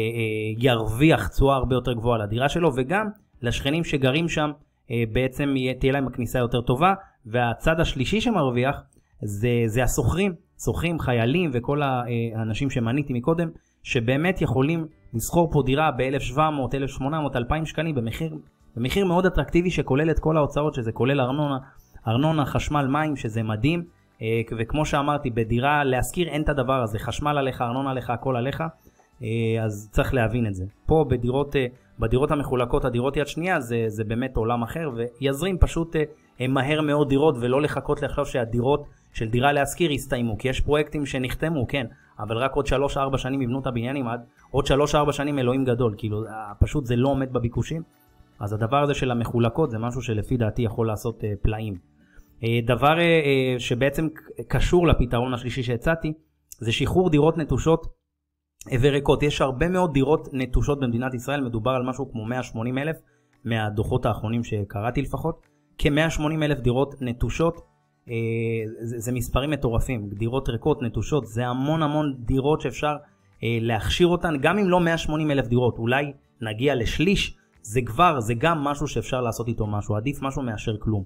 ירוויח 0.58 1.28
תשואה 1.28 1.56
הרבה 1.56 1.74
יותר 1.74 1.92
גבוהה 1.92 2.18
לדירה 2.18 2.48
שלו, 2.48 2.70
וגם 2.76 3.08
לשכנים 3.42 3.84
שגרים 3.84 4.28
שם, 4.28 4.50
אה, 4.90 5.02
בעצם 5.12 5.54
תהיה 5.80 5.92
להם 5.92 6.06
הכניסה 6.06 6.38
יותר 6.38 6.60
טובה, 6.60 6.94
והצד 7.26 7.80
השלישי 7.80 8.20
שמרוויח 8.20 8.82
זה, 9.22 9.48
זה 9.66 9.84
השוכרים, 9.84 10.32
שוכרים, 10.64 10.98
חיילים 10.98 11.50
וכל 11.54 11.82
האנשים 11.82 12.70
שמניתי 12.70 13.12
מקודם, 13.12 13.48
שבאמת 13.82 14.42
יכולים 14.42 14.86
לסחור 15.14 15.52
פה 15.52 15.62
דירה 15.66 15.90
ב-1,700, 15.90 16.74
1,800, 16.74 17.36
2,000 17.36 17.66
שקלים 17.66 17.94
במחיר, 17.94 18.36
במחיר 18.76 19.06
מאוד 19.06 19.26
אטרקטיבי 19.26 19.70
שכולל 19.70 20.10
את 20.10 20.18
כל 20.18 20.36
ההוצאות, 20.36 20.74
שזה 20.74 20.92
כולל 20.92 21.20
ארנונה, 21.20 21.58
ארנונה, 22.08 22.46
חשמל, 22.46 22.86
מים, 22.86 23.16
שזה 23.16 23.42
מדהים. 23.42 23.84
אה, 24.22 24.40
וכמו 24.58 24.86
שאמרתי, 24.86 25.30
בדירה 25.30 25.84
להשכיר 25.84 26.28
אין 26.28 26.42
את 26.42 26.48
הדבר 26.48 26.82
הזה, 26.82 26.98
חשמל 26.98 27.38
עליך, 27.38 27.62
ארנונה 27.62 27.90
עליך, 27.90 28.10
הכל 28.10 28.36
עליך, 28.36 28.62
אה, 29.22 29.64
אז 29.64 29.88
צריך 29.92 30.14
להבין 30.14 30.46
את 30.46 30.54
זה. 30.54 30.64
פה 30.86 31.04
בדירות, 31.08 31.56
אה, 31.56 31.66
בדירות 31.98 32.30
המחולקות, 32.30 32.84
הדירות 32.84 33.16
יד 33.16 33.26
שנייה, 33.26 33.60
זה, 33.60 33.84
זה 33.88 34.04
באמת 34.04 34.36
עולם 34.36 34.62
אחר, 34.62 34.90
ויזרים 34.94 35.58
פשוט 35.58 35.96
מהר 36.48 36.80
מאוד 36.80 37.08
דירות, 37.08 37.36
ולא 37.40 37.62
לחכות 37.62 38.02
לחשוב 38.02 38.26
שהדירות 38.26 38.84
של 39.12 39.28
דירה 39.28 39.52
להשכיר 39.52 39.92
יסתיימו, 39.92 40.38
כי 40.38 40.48
יש 40.48 40.60
פרויקטים 40.60 41.06
שנחתמו, 41.06 41.66
כן, 41.68 41.86
אבל 42.18 42.36
רק 42.36 42.54
עוד 42.54 42.66
3-4 42.66 43.18
שנים 43.18 43.42
יבנו 43.42 43.60
את 43.60 43.66
הבניינים, 43.66 44.08
עד 44.08 44.20
עוד 44.50 44.64
3-4 44.66 45.12
שנים 45.12 45.38
אלוהים 45.38 45.64
גדול, 45.64 45.94
כאילו 45.98 46.24
פשוט 46.60 46.86
זה 46.86 46.96
לא 46.96 47.08
עומד 47.08 47.32
בביקושים. 47.32 47.82
אז 48.40 48.52
הדבר 48.52 48.82
הזה 48.82 48.94
של 48.94 49.10
המחולקות 49.10 49.70
זה 49.70 49.78
משהו 49.78 50.02
שלפי 50.02 50.36
דעתי 50.36 50.62
יכול 50.62 50.86
לעשות 50.86 51.24
פלאים. 51.42 51.91
Uh, 52.42 52.46
דבר 52.66 52.96
uh, 52.96 53.60
שבעצם 53.60 54.08
קשור 54.48 54.86
לפתרון 54.86 55.34
השלישי 55.34 55.62
שהצעתי, 55.62 56.12
זה 56.58 56.72
שחרור 56.72 57.10
דירות 57.10 57.38
נטושות 57.38 57.86
וריקות. 58.80 59.22
יש 59.22 59.40
הרבה 59.40 59.68
מאוד 59.68 59.92
דירות 59.92 60.28
נטושות 60.32 60.80
במדינת 60.80 61.14
ישראל, 61.14 61.40
מדובר 61.40 61.70
על 61.70 61.82
משהו 61.82 62.12
כמו 62.12 62.24
180 62.26 62.78
אלף 62.78 62.96
מהדוחות 63.44 64.06
האחרונים 64.06 64.44
שקראתי 64.44 65.02
לפחות, 65.02 65.46
כ-180 65.78 66.42
אלף 66.42 66.58
דירות 66.58 66.94
נטושות 67.00 67.60
אה, 68.08 68.14
זה, 68.80 68.98
זה 68.98 69.12
מספרים 69.12 69.50
מטורפים, 69.50 70.08
דירות 70.10 70.48
ריקות, 70.48 70.82
נטושות, 70.82 71.26
זה 71.26 71.46
המון 71.46 71.82
המון 71.82 72.14
דירות 72.18 72.60
שאפשר 72.60 72.96
אה, 73.42 73.58
להכשיר 73.60 74.06
אותן, 74.06 74.34
גם 74.40 74.58
אם 74.58 74.68
לא 74.68 74.80
180 74.80 75.30
אלף 75.30 75.46
דירות, 75.46 75.78
אולי 75.78 76.12
נגיע 76.40 76.74
לשליש, 76.74 77.36
זה 77.62 77.80
כבר, 77.86 78.20
זה 78.20 78.34
גם 78.34 78.58
משהו 78.58 78.88
שאפשר 78.88 79.20
לעשות 79.20 79.48
איתו 79.48 79.66
משהו, 79.66 79.96
עדיף 79.96 80.22
משהו 80.22 80.42
מאשר 80.42 80.76
כלום. 80.78 81.04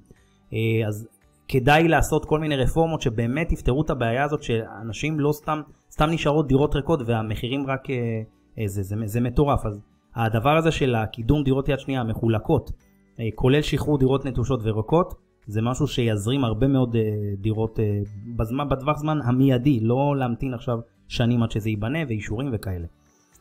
אה, 0.52 0.88
אז 0.88 1.08
כדאי 1.48 1.88
לעשות 1.88 2.24
כל 2.24 2.40
מיני 2.40 2.56
רפורמות 2.56 3.02
שבאמת 3.02 3.52
יפתרו 3.52 3.82
את 3.82 3.90
הבעיה 3.90 4.24
הזאת, 4.24 4.42
שאנשים 4.42 5.20
לא 5.20 5.32
סתם, 5.32 5.60
סתם 5.90 6.10
נשארות 6.10 6.48
דירות 6.48 6.74
ריקות 6.74 7.00
והמחירים 7.06 7.66
רק, 7.66 7.90
אה, 7.90 7.96
אה, 8.58 8.68
זה, 8.68 8.82
זה, 8.82 8.96
זה, 9.04 9.20
מטורף. 9.20 9.66
אז 9.66 9.80
הדבר 10.14 10.56
הזה 10.56 10.70
של 10.70 10.94
הקידום 10.94 11.44
דירות 11.44 11.68
יד 11.68 11.78
שנייה 11.78 12.04
מחולקות, 12.04 12.70
אה, 13.20 13.28
כולל 13.34 13.62
שחרור 13.62 13.98
דירות 13.98 14.24
נטושות 14.24 14.60
וריקות, 14.62 15.14
זה 15.46 15.62
משהו 15.62 15.86
שיזרים 15.86 16.44
הרבה 16.44 16.68
מאוד 16.68 16.94
uh, 16.94 16.98
דירות 17.40 17.78
uh, 17.78 18.08
בזמן, 18.36 18.68
בטווח 18.68 18.98
זמן 18.98 19.18
המיידי, 19.24 19.80
לא 19.80 20.14
להמתין 20.18 20.54
עכשיו 20.54 20.78
שנים 21.08 21.42
עד 21.42 21.50
שזה 21.50 21.70
ייבנה 21.70 21.98
ואישורים 22.08 22.48
וכאלה. 22.52 22.86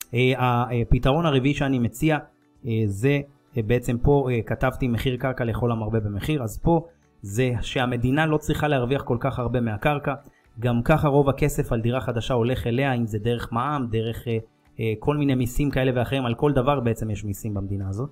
Uh, 0.02 0.16
הפתרון 0.40 1.26
הרביעי 1.26 1.54
שאני 1.54 1.80
מציע 1.80 2.18
uh, 2.18 2.68
זה 2.86 3.20
uh, 3.54 3.58
בעצם 3.68 3.98
פה 3.98 4.28
uh, 4.30 4.48
כתבתי 4.48 4.88
מחיר 4.88 5.18
קרקע 5.18 5.44
לכל 5.44 5.72
המרבה 5.72 6.00
במחיר, 6.00 6.44
אז 6.44 6.60
פה 6.64 6.86
זה 7.22 7.52
שהמדינה 7.62 8.26
לא 8.26 8.38
צריכה 8.38 8.68
להרוויח 8.68 9.02
כל 9.02 9.18
כך 9.20 9.40
הרבה 9.40 9.62
מהקרקע, 9.62 10.14
גם 10.60 10.82
ככה 10.84 11.08
רוב 11.08 11.30
הכסף 11.30 11.72
על 11.72 11.82
דירה 11.82 12.02
חדשה 12.02 12.34
הולך 12.34 12.68
אליה, 12.68 12.94
אם 12.94 13.06
זה 13.06 13.20
דרך 13.20 13.52
מע"מ, 13.52 13.88
דרך 13.92 14.28
אה, 14.28 14.38
אה, 14.80 14.94
כל 15.00 15.18
מיני 15.18 15.36
מיסים 15.36 15.70
כאלה 15.70 15.92
ואחרים, 15.96 16.26
על 16.26 16.36
כל 16.36 16.52
דבר 16.54 16.80
בעצם 16.80 17.10
יש 17.10 17.24
מיסים 17.24 17.54
במדינה 17.54 17.90
הזאת. 17.90 18.10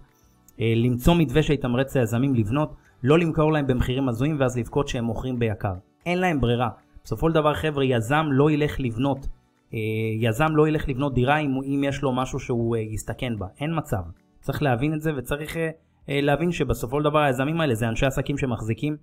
אה, 0.59 0.73
למצוא 0.75 1.15
מתווה 1.15 1.43
שיתמרץ 1.43 1.97
ליזמים 1.97 2.35
לבנות, 2.35 2.75
לא 3.03 3.19
למכור 3.19 3.51
להם 3.51 3.67
במחירים 3.67 4.09
הזויים 4.09 4.39
ואז 4.39 4.57
לבכות 4.57 4.87
שהם 4.87 5.03
מוכרים 5.03 5.39
ביקר. 5.39 5.73
אין 6.05 6.19
להם 6.19 6.41
ברירה. 6.41 6.69
בסופו 7.03 7.29
של 7.29 7.35
דבר 7.35 7.53
חבר'ה, 7.53 7.85
יזם 7.85 8.25
לא 8.31 8.51
ילך 8.51 8.79
לבנות. 8.79 9.27
אה, 9.73 9.79
יזם 10.19 10.55
לא 10.55 10.67
ילך 10.67 10.89
לבנות 10.89 11.13
דירה 11.13 11.37
אם, 11.37 11.51
אם 11.65 11.83
יש 11.83 12.01
לו 12.01 12.11
משהו 12.11 12.39
שהוא 12.39 12.75
אה, 12.75 12.81
יסתכן 12.81 13.39
בה. 13.39 13.47
אין 13.59 13.77
מצב. 13.77 14.01
צריך 14.41 14.61
להבין 14.63 14.93
את 14.93 15.01
זה 15.01 15.11
וצריך 15.15 15.57
אה, 15.57 15.69
להבין 16.07 16.51
שבסופו 16.51 16.97
של 16.97 17.03
דבר 17.03 17.19
היזמים 17.19 17.61
האלה 17.61 17.75
זה 17.75 17.87
אנשי 17.87 18.05
עסקים 18.05 18.37
שמחזיקים 18.37 18.97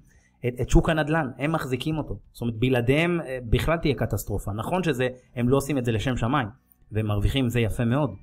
את, 0.46 0.54
את 0.60 0.70
שוק 0.70 0.88
הנדל"ן, 0.88 1.30
הם 1.38 1.52
מחזיקים 1.52 1.98
אותו. 1.98 2.16
זאת 2.32 2.40
אומרת, 2.40 2.56
בלעדיהם 2.56 3.20
אה, 3.20 3.38
בכלל 3.50 3.76
תהיה 3.76 3.94
קטסטרופה. 3.94 4.52
נכון 4.52 4.82
שהם 4.82 5.48
לא 5.48 5.56
עושים 5.56 5.78
את 5.78 5.84
זה 5.84 5.92
לשם 5.92 6.16
שמיים, 6.16 6.48
והם 6.92 7.06
מרוויחים 7.06 7.48
זה 7.48 7.60
יפה 7.60 7.84
מאוד, 7.84 8.14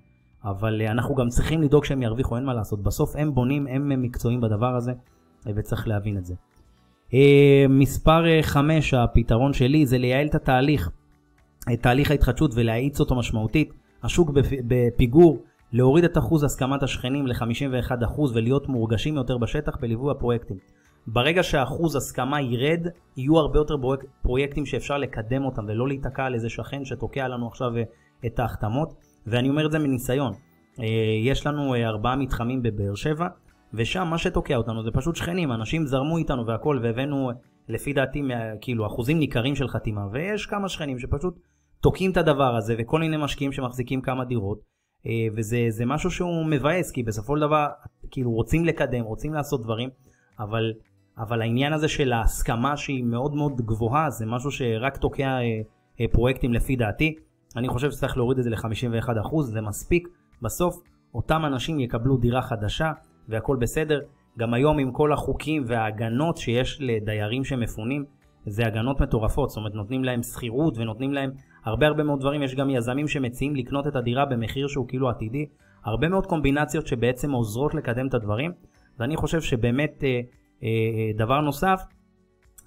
אבל 0.43 0.81
אה, 0.81 0.91
אנחנו 0.91 1.15
גם 1.15 1.29
צריכים 1.29 1.61
לדאוג 1.61 1.85
שהם 1.85 2.01
ירוויחו, 2.01 2.35
אין 2.35 2.45
מה 2.45 2.53
לעשות. 2.53 2.83
בסוף 2.83 3.15
הם 3.15 3.33
בונים, 3.33 3.67
הם 3.67 4.01
מקצועיים 4.01 4.41
בדבר 4.41 4.75
הזה, 4.75 4.91
אה, 5.47 5.51
וצריך 5.55 5.87
להבין 5.87 6.17
את 6.17 6.25
זה. 6.25 6.33
מספר 7.69 8.23
5, 8.41 8.93
הפתרון 8.93 9.53
שלי 9.53 9.85
זה 9.85 9.97
לייעל 9.97 10.27
את 10.27 10.35
התהליך, 10.35 10.89
את 11.73 11.83
תהליך 11.83 12.11
ההתחדשות 12.11 12.51
ולהאיץ 12.55 12.99
אותו 12.99 13.15
משמעותית. 13.15 13.73
השוק 14.03 14.31
בפיגור, 14.67 15.43
להוריד 15.71 16.03
את 16.03 16.17
אחוז 16.17 16.43
הסכמת 16.43 16.83
השכנים 16.83 17.27
ל-51% 17.27 18.21
ולהיות 18.33 18.67
מורגשים 18.67 19.15
יותר 19.15 19.37
בשטח 19.37 19.77
בליווי 19.81 20.11
הפרויקטים. 20.11 20.57
ברגע 21.07 21.43
שהאחוז 21.43 21.95
הסכמה 21.95 22.41
ירד, 22.41 22.87
יהיו 23.17 23.37
הרבה 23.37 23.59
יותר 23.59 23.75
פרויקטים 24.21 24.65
שאפשר 24.65 24.97
לקדם 24.97 25.45
אותם 25.45 25.65
ולא 25.67 25.87
להיתקע 25.87 26.25
על 26.25 26.33
איזה 26.33 26.49
שכן 26.49 26.85
שתוקע 26.85 27.27
לנו 27.27 27.47
עכשיו 27.47 27.77
אה, 27.77 27.83
את 28.25 28.39
ההחתמות. 28.39 28.93
ואני 29.27 29.49
אומר 29.49 29.65
את 29.65 29.71
זה 29.71 29.79
מניסיון. 29.79 30.33
אה, 30.79 30.85
יש 31.23 31.47
לנו 31.47 31.73
אה, 31.73 31.87
ארבעה 31.87 32.15
מתחמים 32.15 32.61
בבאר 32.63 32.95
שבע, 32.95 33.27
ושם 33.73 34.07
מה 34.07 34.17
שתוקע 34.17 34.55
אותנו 34.55 34.83
זה 34.83 34.91
פשוט 34.91 35.15
שכנים, 35.15 35.51
אנשים 35.51 35.85
זרמו 35.85 36.17
איתנו 36.17 36.47
והכל, 36.47 36.79
והבאנו 36.83 37.31
לפי 37.69 37.93
דעתי 37.93 38.21
כאילו 38.61 38.87
אחוזים 38.87 39.19
ניכרים 39.19 39.55
של 39.55 39.67
חתימה, 39.67 40.01
ויש 40.11 40.45
כמה 40.45 40.69
שכנים 40.69 40.99
שפשוט 40.99 41.39
תוקעים 41.81 42.11
את 42.11 42.17
הדבר 42.17 42.55
הזה, 42.55 42.75
וכל 42.79 42.99
מיני 42.99 43.17
משקיעים 43.17 43.51
שמחזיקים 43.51 44.01
כמה 44.01 44.25
דירות, 44.25 44.59
וזה 45.35 45.85
משהו 45.85 46.11
שהוא 46.11 46.45
מבאס, 46.45 46.91
כי 46.91 47.03
בסופו 47.03 47.35
של 47.35 47.41
דבר 47.41 47.67
כאילו 48.11 48.31
רוצים 48.31 48.65
לקדם, 48.65 49.03
רוצים 49.03 49.33
לעשות 49.33 49.63
דברים, 49.63 49.89
אבל 50.39 50.73
אבל 51.17 51.41
העניין 51.41 51.73
הזה 51.73 51.87
של 51.87 52.13
ההסכמה 52.13 52.77
שהיא 52.77 53.03
מאוד 53.03 53.35
מאוד 53.35 53.61
גבוהה 53.61 54.09
זה 54.09 54.25
משהו 54.25 54.51
שרק 54.51 54.97
תוקע 54.97 55.27
אה, 55.27 55.41
אה, 56.01 56.05
פרויקטים 56.11 56.53
לפי 56.53 56.75
דעתי. 56.75 57.15
אני 57.55 57.67
חושב 57.67 57.91
שצריך 57.91 58.17
להוריד 58.17 58.37
את 58.37 58.43
זה 58.43 58.49
ל-51%, 58.49 59.41
זה 59.41 59.61
מספיק. 59.61 60.07
בסוף 60.41 60.75
אותם 61.13 61.45
אנשים 61.45 61.79
יקבלו 61.79 62.17
דירה 62.17 62.41
חדשה 62.41 62.91
והכל 63.29 63.57
בסדר. 63.59 63.99
גם 64.39 64.53
היום 64.53 64.79
עם 64.79 64.91
כל 64.91 65.13
החוקים 65.13 65.63
וההגנות 65.67 66.37
שיש 66.37 66.77
לדיירים 66.81 67.43
שמפונים, 67.43 68.05
זה 68.45 68.65
הגנות 68.65 69.01
מטורפות, 69.01 69.49
זאת 69.49 69.57
אומרת 69.57 69.73
נותנים 69.73 70.03
להם 70.03 70.23
שכירות 70.23 70.77
ונותנים 70.77 71.13
להם 71.13 71.31
הרבה 71.67 71.87
הרבה 71.87 72.03
מאוד 72.03 72.19
דברים, 72.19 72.43
יש 72.43 72.55
גם 72.55 72.69
יזמים 72.69 73.07
שמציעים 73.07 73.55
לקנות 73.55 73.87
את 73.87 73.95
הדירה 73.95 74.25
במחיר 74.25 74.67
שהוא 74.67 74.87
כאילו 74.87 75.09
עתידי, 75.09 75.45
הרבה 75.83 76.09
מאוד 76.09 76.25
קומבינציות 76.25 76.87
שבעצם 76.87 77.31
עוזרות 77.31 77.73
לקדם 77.73 78.07
את 78.07 78.13
הדברים, 78.13 78.51
ואני 78.99 79.15
חושב 79.15 79.41
שבאמת 79.41 80.03
אה, 80.03 80.09
אה, 80.09 80.19
אה, 80.63 81.11
דבר 81.17 81.41
נוסף, 81.41 81.81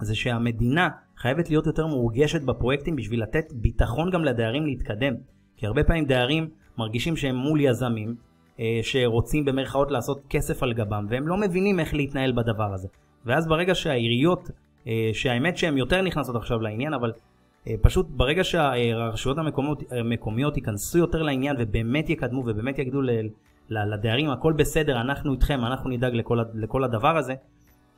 זה 0.01 0.15
שהמדינה 0.15 0.89
חייבת 1.17 1.49
להיות 1.49 1.65
יותר 1.65 1.87
מורגשת 1.87 2.41
בפרויקטים 2.41 2.95
בשביל 2.95 3.23
לתת 3.23 3.53
ביטחון 3.53 4.09
גם 4.09 4.23
לדיירים 4.23 4.65
להתקדם. 4.65 5.13
כי 5.57 5.67
הרבה 5.67 5.83
פעמים 5.83 6.05
דיירים 6.05 6.49
מרגישים 6.77 7.15
שהם 7.15 7.35
מול 7.35 7.61
יזמים, 7.61 8.15
אה, 8.59 8.79
שרוצים 8.81 9.45
במרכאות 9.45 9.91
לעשות 9.91 10.21
כסף 10.29 10.63
על 10.63 10.73
גבם, 10.73 11.05
והם 11.09 11.27
לא 11.27 11.37
מבינים 11.37 11.79
איך 11.79 11.93
להתנהל 11.93 12.31
בדבר 12.31 12.73
הזה. 12.73 12.87
ואז 13.25 13.47
ברגע 13.47 13.75
שהעיריות, 13.75 14.49
שהאמת 15.13 15.57
שהן 15.57 15.77
יותר 15.77 16.01
נכנסות 16.01 16.35
עכשיו 16.35 16.59
לעניין, 16.59 16.93
אבל 16.93 17.11
פשוט 17.81 18.07
ברגע 18.09 18.43
שהרשויות 18.43 19.37
המקומיות, 19.91 20.57
ייכנסו 20.57 20.97
יותר 20.97 21.21
לעניין 21.21 21.55
ובאמת 21.59 22.09
יקדמו 22.09 22.43
ובאמת 22.45 22.79
יגידו 22.79 23.01
לדיירים 23.69 24.29
הכל 24.29 24.53
בסדר, 24.53 25.01
אנחנו 25.01 25.33
איתכם, 25.33 25.59
אנחנו 25.65 25.89
נדאג 25.89 26.13
לכל, 26.15 26.39
לכל 26.53 26.83
הדבר 26.83 27.17
הזה, 27.17 27.33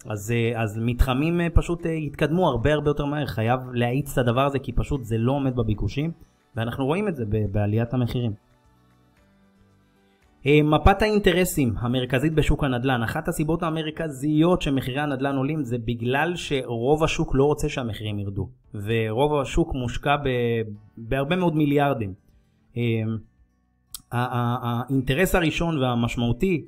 אז, 0.05 0.31
אה, 0.31 0.61
אז 0.61 0.79
מתחמים 0.81 1.41
אה, 1.41 1.47
פשוט 1.53 1.85
אה, 1.85 1.91
יתקדמו 1.91 2.49
הרבה 2.49 2.73
הרבה 2.73 2.89
יותר 2.89 3.05
מהר, 3.05 3.25
חייב 3.25 3.59
להאיץ 3.73 4.11
את 4.11 4.17
הדבר 4.17 4.45
הזה 4.45 4.59
כי 4.59 4.71
פשוט 4.71 5.03
זה 5.03 5.17
לא 5.17 5.31
עומד 5.31 5.55
בביקושים 5.55 6.11
ואנחנו 6.55 6.85
רואים 6.85 7.07
את 7.07 7.15
זה 7.15 7.25
בעליית 7.51 7.93
המחירים. 7.93 8.31
מפת 10.45 11.01
האינטרסים 11.01 11.73
המרכזית 11.77 12.33
בשוק 12.33 12.63
הנדל"ן, 12.63 13.03
אחת 13.03 13.27
הסיבות 13.27 13.63
המרכזיות 13.63 14.61
שמחירי 14.61 14.99
הנדל"ן 14.99 15.35
עולים 15.35 15.63
זה 15.63 15.77
בגלל 15.77 16.35
שרוב 16.35 17.03
השוק 17.03 17.35
לא 17.35 17.43
רוצה 17.43 17.69
שהמחירים 17.69 18.19
ירדו 18.19 18.49
ורוב 18.73 19.41
השוק 19.41 19.73
מושקע 19.73 20.15
ב, 20.17 20.29
בהרבה 20.97 21.35
מאוד 21.35 21.55
מיליארדים. 21.55 22.13
האינטרס 24.11 25.35
הראשון 25.35 25.77
והמשמעותי 25.77 26.65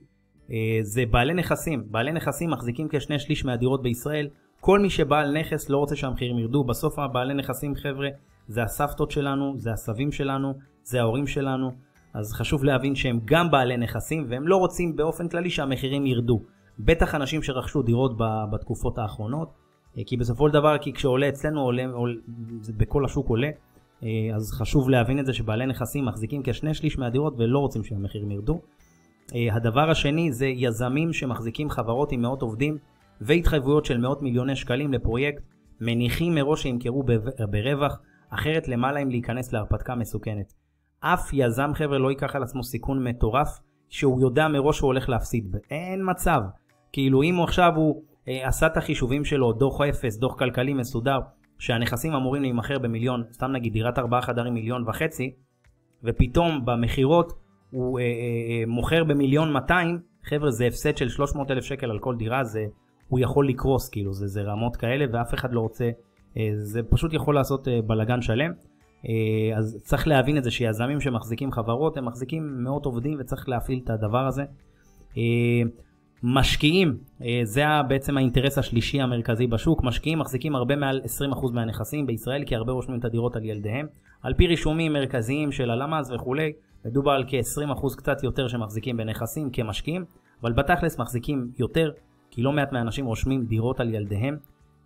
אה, 0.51 0.79
זה 0.81 1.03
בעלי 1.12 1.33
נכסים. 1.33 1.83
בעלי 1.91 2.12
נכסים 2.12 2.50
מחזיקים 2.50 2.88
כשני 2.91 3.19
שליש 3.19 3.45
מהדירות 3.45 3.83
בישראל. 3.83 4.27
כל 4.59 4.79
מי 4.79 4.89
שבעל 4.89 5.39
נכס 5.39 5.69
לא 5.69 5.77
רוצה 5.77 5.95
שהמחירים 5.95 6.39
ירדו. 6.39 6.63
בסוף 6.63 7.00
הבעלי 7.00 7.33
נכסים, 7.33 7.75
חבר'ה, 7.75 8.07
זה 8.47 8.63
הסבתות 8.63 9.12
שלנו, 9.12 9.53
זה 9.57 9.71
הסבים 9.71 10.12
שלנו, 10.12 10.53
זה 10.83 11.00
ההורים 11.01 11.27
שלנו. 11.27 11.71
אז 12.13 12.33
חשוב 12.33 12.63
להבין 12.63 12.95
שהם 12.95 13.19
גם 13.25 13.51
בעלי 13.51 13.77
נכסים, 13.77 14.25
והם 14.29 14.47
לא 14.47 14.57
רוצים 14.57 14.95
באופן 14.95 15.27
כללי 15.27 15.50
שהמחירים 15.50 16.05
ירדו. 16.05 16.41
בטח 16.79 17.15
אנשים 17.15 17.43
שרכשו 17.43 17.81
דירות 17.81 18.12
בתקופות 18.51 18.97
האחרונות, 18.97 19.50
אה, 19.50 19.64
כי 20.06 20.18
בסופו 20.18 20.48
של 20.48 20.54
דבר, 20.54 20.78
כי 20.78 20.94
כשעולה 20.94 21.30
אצלנו, 21.30 21.62
עולה, 21.62 21.86
עולה, 21.86 22.16
זה 22.62 22.74
בכל 22.78 23.06
השוק 23.06 23.30
עולה, 23.30 23.50
אה, 24.04 24.36
אז 24.36 24.52
חשוב 24.52 24.90
להבין 24.90 25.20
את 25.20 25.25
זה 25.25 25.34
שבעלי 25.34 25.66
נכסים 25.66 26.06
מחזיקים 26.06 26.42
כשני 26.44 26.74
שליש 26.74 27.00
מהדירות 27.00 27.34
ולא 27.38 27.60
רוצים 27.60 27.84
שהמחירים 27.84 28.32
ירדו. 28.32 28.62
אה, 29.36 29.56
הדבר 29.56 29.90
השני 29.90 30.32
זה 30.32 30.46
יזמים 30.48 31.14
שמחזיקים 31.14 31.70
חברות 31.70 32.12
עם 32.12 32.22
מאות 32.22 32.42
עובדים 32.42 32.78
והתחייבויות 33.22 33.86
של 33.86 33.98
מאות 33.98 34.22
מיליוני 34.22 34.56
שקלים 34.56 34.94
לפרויקט, 34.94 35.44
מניחים 35.82 36.36
מראש 36.36 36.62
שימכרו 36.62 37.04
ברווח, 37.52 38.00
אחרת 38.30 38.68
למה 38.68 38.92
להם 38.92 39.10
להיכנס 39.10 39.54
להרפתקה 39.54 39.96
מסוכנת. 39.96 40.54
אף 41.00 41.30
יזם 41.34 41.72
חבר'ה 41.74 41.98
לא 41.98 42.10
ייקח 42.10 42.36
על 42.36 42.44
עצמו 42.44 42.64
סיכון 42.64 43.04
מטורף 43.04 43.60
שהוא 43.90 44.22
יודע 44.22 44.48
מראש 44.48 44.78
שהוא 44.78 44.88
הולך 44.88 45.10
להפסיד. 45.10 45.56
אין 45.72 46.02
מצב. 46.10 46.42
כאילו 46.92 47.24
אם 47.24 47.36
הוא 47.36 47.44
עכשיו 47.44 47.72
הוא 47.75 48.04
אה, 48.04 48.14
עשה 48.27 48.67
את 48.67 48.77
החישובים 48.77 49.25
שלו, 49.25 49.53
דוח 49.53 49.82
אפס, 49.82 50.17
דוח 50.17 50.39
כלכלי 50.39 50.74
מסודר, 50.74 51.20
שהנכסים 51.60 52.13
אמורים 52.13 52.41
להימכר 52.41 52.79
במיליון, 52.79 53.24
סתם 53.32 53.51
נגיד 53.51 53.74
דירת 53.74 54.00
ארבעה 54.00 54.22
חדרים 54.22 54.53
מיליון 54.53 54.89
וחצי, 54.89 55.34
ופתאום 56.03 56.65
במכירות 56.65 57.34
הוא 57.72 58.00
אה, 58.00 58.03
אה, 58.03 58.10
אה, 58.10 58.63
מוכר 58.67 59.03
במיליון 59.03 59.53
200, 59.53 60.00
חבר'ה 60.24 60.51
זה 60.51 60.65
הפסד 60.67 60.98
של 60.98 61.10
300 61.10 61.51
אלף 61.51 61.63
שקל 61.63 61.91
על 61.91 62.00
כל 62.00 62.15
דירה, 62.15 62.44
זה, 62.44 62.65
הוא 63.08 63.20
יכול 63.20 63.50
לקרוס, 63.50 63.89
כאילו, 63.89 64.13
זה, 64.13 64.27
זה 64.27 64.41
רמות 64.41 64.75
כאלה 64.75 65.05
ואף 65.13 65.34
אחד 65.34 65.53
לא 65.53 65.60
רוצה, 65.60 65.89
אה, 66.38 66.50
זה 66.55 66.84
פשוט 66.84 67.13
יכול 67.13 67.36
לעשות 67.36 67.67
אה, 67.67 67.79
בלאגן 67.82 68.22
שלם. 68.22 68.51
אה, 69.10 69.58
אז 69.58 69.77
צריך 69.84 70.08
להבין 70.08 70.38
את 70.38 70.44
זה 70.44 70.51
שיזמים 70.51 71.01
שמחזיקים 71.01 71.51
חברות, 71.51 71.98
הם 71.98 72.05
מחזיקים 72.05 72.63
מאות 72.63 72.86
עובדים 72.86 73.17
וצריך 73.20 73.50
להפעיל 73.50 73.79
את 73.84 73.89
הדבר 73.89 74.27
הזה. 74.27 74.44
אה, 75.17 75.62
משקיעים, 76.27 76.98
אה, 77.22 77.41
זה 77.44 77.63
בעצם 77.88 78.17
האינטרס 78.17 78.58
השלישי 78.58 79.01
המרכזי 79.01 79.48
בשוק, 79.48 79.84
משקיעים 79.84 80.20
מחזיקים 80.20 80.55
הרבה 80.55 80.75
מעל 80.75 81.01
20% 81.05 81.51
מהנכסים 81.53 82.05
בישראל 82.05 82.44
כי 82.46 82.55
הרבה 82.55 82.72
רושמים 82.72 83.00
את 83.00 83.05
הדירות 83.05 83.36
על 83.36 83.46
ילדיהם. 83.46 83.88
על 84.22 84.34
פי 84.34 84.48
רישומים 84.48 84.94
מרכזיים 84.94 85.51
של 85.51 85.70
הלמ"ס 85.70 86.12
וכולי, 86.12 86.53
מדובר 86.86 87.12
על 87.12 87.24
כ-20% 87.27 87.96
קצת 87.98 88.24
יותר 88.24 88.48
שמחזיקים 88.48 88.98
בנכסים 88.98 89.50
כמשקיעים, 89.50 90.05
אבל 90.41 90.53
בתכלס 90.53 91.00
מחזיקים 91.00 91.51
יותר, 91.58 91.91
כי 92.32 92.41
לא 92.41 92.51
מעט 92.51 92.72
מהאנשים 92.72 93.05
רושמים 93.05 93.46
דירות 93.46 93.79
על 93.79 93.94
ילדיהם, 93.94 94.38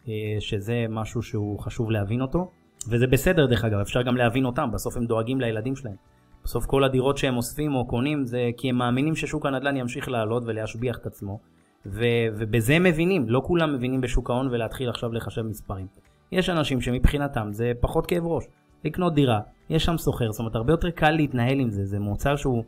אה, 0.07 0.13
שזה 0.39 0.85
משהו 0.89 1.21
שהוא 1.21 1.59
חשוב 1.59 1.91
להבין 1.91 2.21
אותו, 2.21 2.51
וזה 2.89 3.07
בסדר 3.07 3.45
דרך 3.45 3.65
אגב, 3.65 3.79
אפשר 3.79 4.01
גם 4.01 4.17
להבין 4.17 4.45
אותם, 4.45 4.69
בסוף 4.73 4.97
הם 4.97 5.05
דואגים 5.05 5.41
לילדים 5.41 5.75
שלהם. 5.75 5.95
בסוף 6.43 6.65
כל 6.65 6.83
הדירות 6.83 7.17
שהם 7.17 7.37
אוספים 7.37 7.75
או 7.75 7.87
קונים 7.87 8.25
זה 8.25 8.49
כי 8.57 8.69
הם 8.69 8.75
מאמינים 8.75 9.15
ששוק 9.15 9.45
הנדל"ן 9.45 9.77
ימשיך 9.77 10.09
לעלות 10.09 10.43
ולהשביח 10.45 10.97
את 10.97 11.05
עצמו, 11.05 11.39
ו- 11.85 12.27
ובזה 12.39 12.73
הם 12.73 12.83
מבינים, 12.83 13.29
לא 13.29 13.41
כולם 13.45 13.73
מבינים 13.73 14.01
בשוק 14.01 14.29
ההון 14.29 14.47
ולהתחיל 14.47 14.89
עכשיו 14.89 15.13
לחשב 15.13 15.41
מספרים. 15.41 15.87
יש 16.31 16.49
אנשים 16.49 16.81
שמבחינתם 16.81 17.47
זה 17.51 17.71
פחות 17.79 18.05
כאב 18.05 18.25
ראש. 18.25 18.43
לקנות 18.83 19.13
דירה, 19.13 19.39
יש 19.69 19.85
שם 19.85 19.97
סוחר, 19.97 20.31
זאת 20.31 20.39
אומרת 20.39 20.55
הרבה 20.55 20.73
יותר 20.73 20.89
קל 20.89 21.11
להתנהל 21.11 21.59
עם 21.59 21.69
זה, 21.69 21.85
זה 21.85 21.99
מוצר 21.99 22.35
שהוא 22.35 22.63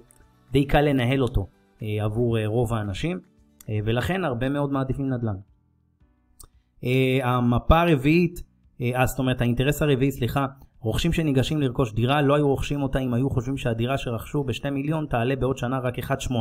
די 0.51 0.65
קל 0.65 0.81
לנהל 0.81 1.21
אותו 1.23 1.47
אה, 1.81 2.03
עבור 2.03 2.37
אה, 2.37 2.47
רוב 2.47 2.73
האנשים, 2.73 3.19
אה, 3.69 3.79
ולכן 3.85 4.25
הרבה 4.25 4.49
מאוד 4.49 4.71
מעדיפים 4.71 5.09
נדל"ן. 5.09 5.35
אה, 6.83 7.19
המפה 7.23 7.81
הרביעית 7.81 8.51
אה, 8.81 9.05
זאת 9.05 9.19
אומרת, 9.19 9.41
האינטרס 9.41 9.81
הרביעי, 9.81 10.11
סליחה, 10.11 10.45
רוכשים 10.81 11.13
שניגשים 11.13 11.61
לרכוש 11.61 11.93
דירה 11.93 12.21
לא 12.21 12.35
היו 12.35 12.47
רוכשים 12.47 12.83
אותה 12.83 12.99
אם 12.99 13.13
היו 13.13 13.29
חושבים 13.29 13.57
שהדירה 13.57 13.97
שרכשו 13.97 14.43
ב-2 14.43 14.69
מיליון 14.69 15.05
תעלה 15.05 15.35
בעוד 15.35 15.57
שנה 15.57 15.79
רק 15.79 15.99
1.8. 15.99 16.33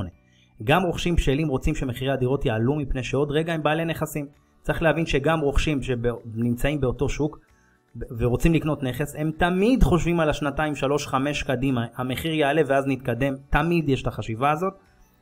גם 0.65 0.83
רוכשים 0.83 1.17
בשלים 1.17 1.49
רוצים 1.49 1.75
שמחירי 1.75 2.11
הדירות 2.11 2.45
יעלו 2.45 2.75
מפני 2.75 3.03
שעוד 3.03 3.31
רגע 3.31 3.53
הם 3.53 3.63
בעלי 3.63 3.85
נכסים. 3.85 4.27
צריך 4.63 4.83
להבין 4.83 5.07
שגם 5.07 5.41
רוכשים 5.41 5.81
שנמצאים 5.83 6.81
באותו 6.81 7.09
שוק 7.09 7.39
ורוצים 8.19 8.55
לקנות 8.55 8.83
נכס, 8.83 9.17
הם 9.17 9.31
תמיד 9.39 9.83
חושבים 9.83 10.21
על 10.21 10.31
השנתיים, 10.31 10.75
שלוש, 10.75 11.07
חמש 11.07 11.43
קדימה, 11.43 11.87
המחיר 11.97 12.33
יעלה 12.33 12.63
ואז 12.67 12.85
נתקדם, 12.87 13.35
תמיד 13.51 13.89
יש 13.89 14.03
את 14.03 14.07
החשיבה 14.07 14.51
הזאת. 14.51 14.73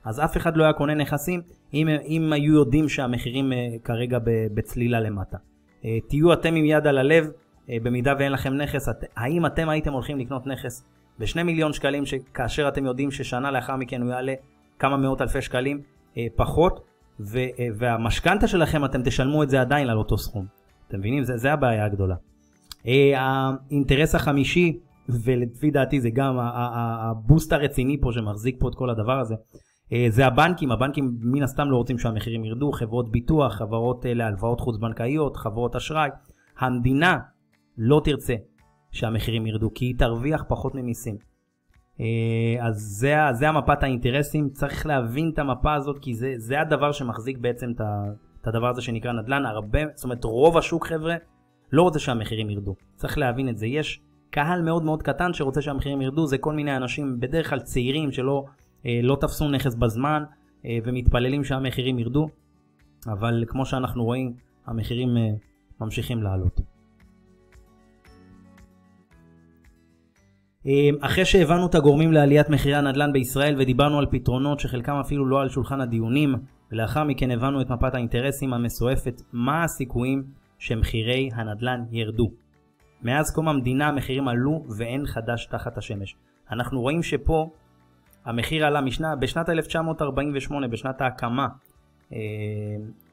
אז 0.04 0.20
אף 0.20 0.36
אחד 0.36 0.56
לא 0.56 0.64
היה 0.64 0.72
קונה 0.72 0.94
נכסים 0.94 1.40
אם, 1.74 1.88
אם 1.88 2.32
היו 2.32 2.54
יודעים 2.54 2.88
שהמחירים 2.88 3.52
אה, 3.52 3.56
כרגע 3.84 4.18
בצלילה 4.54 5.00
למטה. 5.00 5.36
אה, 5.84 5.98
תהיו 6.08 6.32
אתם 6.32 6.54
עם 6.54 6.64
יד 6.64 6.86
על 6.86 6.98
הלב, 6.98 7.30
במידה 7.68 8.14
ואין 8.18 8.32
לכם 8.32 8.54
נכס, 8.54 8.88
את, 8.88 9.04
האם 9.16 9.46
אתם 9.46 9.68
הייתם 9.68 9.92
הולכים 9.92 10.18
לקנות 10.18 10.46
נכס 10.46 10.84
ב-2 11.18 11.42
מיליון 11.42 11.72
שקלים, 11.72 12.04
כאשר 12.34 12.68
אתם 12.68 12.84
יודעים 12.84 13.10
ששנה 13.10 13.50
לאחר 13.50 13.76
מכן 13.76 14.02
הוא 14.02 14.10
יעלה 14.10 14.34
כמה 14.78 14.96
מאות 14.96 15.22
אלפי 15.22 15.42
שקלים 15.42 15.80
פחות, 16.36 16.80
והמשכנתה 17.78 18.48
שלכם 18.48 18.84
אתם 18.84 19.02
תשלמו 19.02 19.42
את 19.42 19.50
זה 19.50 19.60
עדיין 19.60 19.88
על 19.88 19.98
אותו 19.98 20.18
סכום. 20.18 20.46
אתם 20.88 20.98
מבינים? 20.98 21.24
זה, 21.24 21.36
זה 21.36 21.52
הבעיה 21.52 21.84
הגדולה. 21.84 22.14
האינטרס 23.16 24.14
החמישי, 24.14 24.78
ולפי 25.08 25.70
דעתי 25.70 26.00
זה 26.00 26.10
גם 26.10 26.38
הבוסט 26.40 27.52
הרציני 27.52 28.00
פה 28.00 28.12
שמחזיק 28.12 28.56
פה 28.58 28.68
את 28.68 28.74
כל 28.74 28.90
הדבר 28.90 29.20
הזה, 29.20 29.34
אה, 29.92 30.06
זה 30.08 30.26
הבנקים, 30.26 30.72
הבנקים 30.72 31.16
מן 31.20 31.42
הסתם 31.42 31.70
לא 31.70 31.76
רוצים 31.76 31.98
שהמחירים 31.98 32.44
ירדו, 32.44 32.72
חברות 32.72 33.10
ביטוח, 33.10 33.54
חברות 33.54 34.06
אה, 34.06 34.14
להלוואות 34.14 34.60
חוץ 34.60 34.76
בנקאיות, 34.76 35.36
חברות 35.36 35.76
אשראי. 35.76 36.10
המדינה 36.58 37.18
לא 37.78 38.00
תרצה 38.04 38.34
שהמחירים 38.92 39.46
ירדו 39.46 39.74
כי 39.74 39.84
היא 39.84 39.94
תרוויח 39.98 40.44
פחות 40.48 40.74
ממיסים. 40.74 41.16
אה, 42.00 42.66
אז 42.66 42.76
זה, 42.76 43.14
זה 43.32 43.48
המפת 43.48 43.82
האינטרסים, 43.82 44.50
צריך 44.50 44.86
להבין 44.86 45.30
את 45.34 45.38
המפה 45.38 45.74
הזאת 45.74 45.98
כי 45.98 46.14
זה, 46.14 46.34
זה 46.36 46.60
הדבר 46.60 46.92
שמחזיק 46.92 47.38
בעצם 47.38 47.70
את 48.40 48.46
הדבר 48.46 48.68
הזה 48.68 48.82
שנקרא 48.82 49.12
נדל"ן. 49.12 49.46
הרבה, 49.46 49.80
זאת 49.94 50.04
אומרת 50.04 50.24
רוב 50.24 50.58
השוק 50.58 50.86
חבר'ה 50.86 51.16
לא 51.72 51.82
רוצה 51.82 51.98
שהמחירים 51.98 52.50
ירדו. 52.50 52.74
צריך 52.94 53.18
להבין 53.18 53.48
את 53.48 53.58
זה. 53.58 53.66
יש 53.66 54.00
קהל 54.30 54.62
מאוד 54.62 54.82
מאוד 54.82 55.02
קטן 55.02 55.32
שרוצה 55.32 55.62
שהמחירים 55.62 56.02
ירדו, 56.02 56.26
זה 56.26 56.38
כל 56.38 56.52
מיני 56.52 56.76
אנשים 56.76 57.20
בדרך 57.20 57.50
כלל 57.50 57.60
צעירים 57.60 58.12
שלא 58.12 58.44
אה, 58.86 59.00
לא 59.02 59.16
תפסו 59.20 59.48
נכס 59.48 59.74
בזמן 59.74 60.24
אה, 60.64 60.78
ומתפללים 60.84 61.44
שהמחירים 61.44 61.98
ירדו, 61.98 62.28
אבל 63.06 63.44
כמו 63.48 63.66
שאנחנו 63.66 64.04
רואים, 64.04 64.34
המחירים 64.66 65.08
ממשיכים 65.80 66.22
לעלות. 66.22 66.60
אחרי 71.00 71.24
שהבנו 71.24 71.66
את 71.66 71.74
הגורמים 71.74 72.12
לעליית 72.12 72.48
מחירי 72.48 72.74
הנדל"ן 72.74 73.12
בישראל 73.12 73.54
ודיברנו 73.58 73.98
על 73.98 74.06
פתרונות 74.10 74.60
שחלקם 74.60 74.92
אפילו 74.92 75.26
לא 75.26 75.40
על 75.40 75.48
שולחן 75.48 75.80
הדיונים, 75.80 76.34
ולאחר 76.72 77.04
מכן 77.04 77.30
הבנו 77.30 77.60
את 77.60 77.70
מפת 77.70 77.94
האינטרסים 77.94 78.54
המסועפת, 78.54 79.22
מה 79.32 79.64
הסיכויים 79.64 80.24
שמחירי 80.58 81.30
הנדל"ן 81.34 81.84
ירדו. 81.90 82.30
מאז 83.02 83.34
קום 83.34 83.48
המדינה 83.48 83.88
המחירים 83.88 84.28
עלו 84.28 84.64
ואין 84.78 85.06
חדש 85.06 85.46
תחת 85.46 85.78
השמש. 85.78 86.16
אנחנו 86.50 86.80
רואים 86.80 87.02
שפה 87.02 87.50
המחיר 88.24 88.66
עלה 88.66 88.80
משנה, 88.80 89.16
בשנת 89.16 89.48
1948, 89.48 90.68
בשנת 90.68 91.00
ההקמה, 91.00 91.48
אה, 92.12 92.18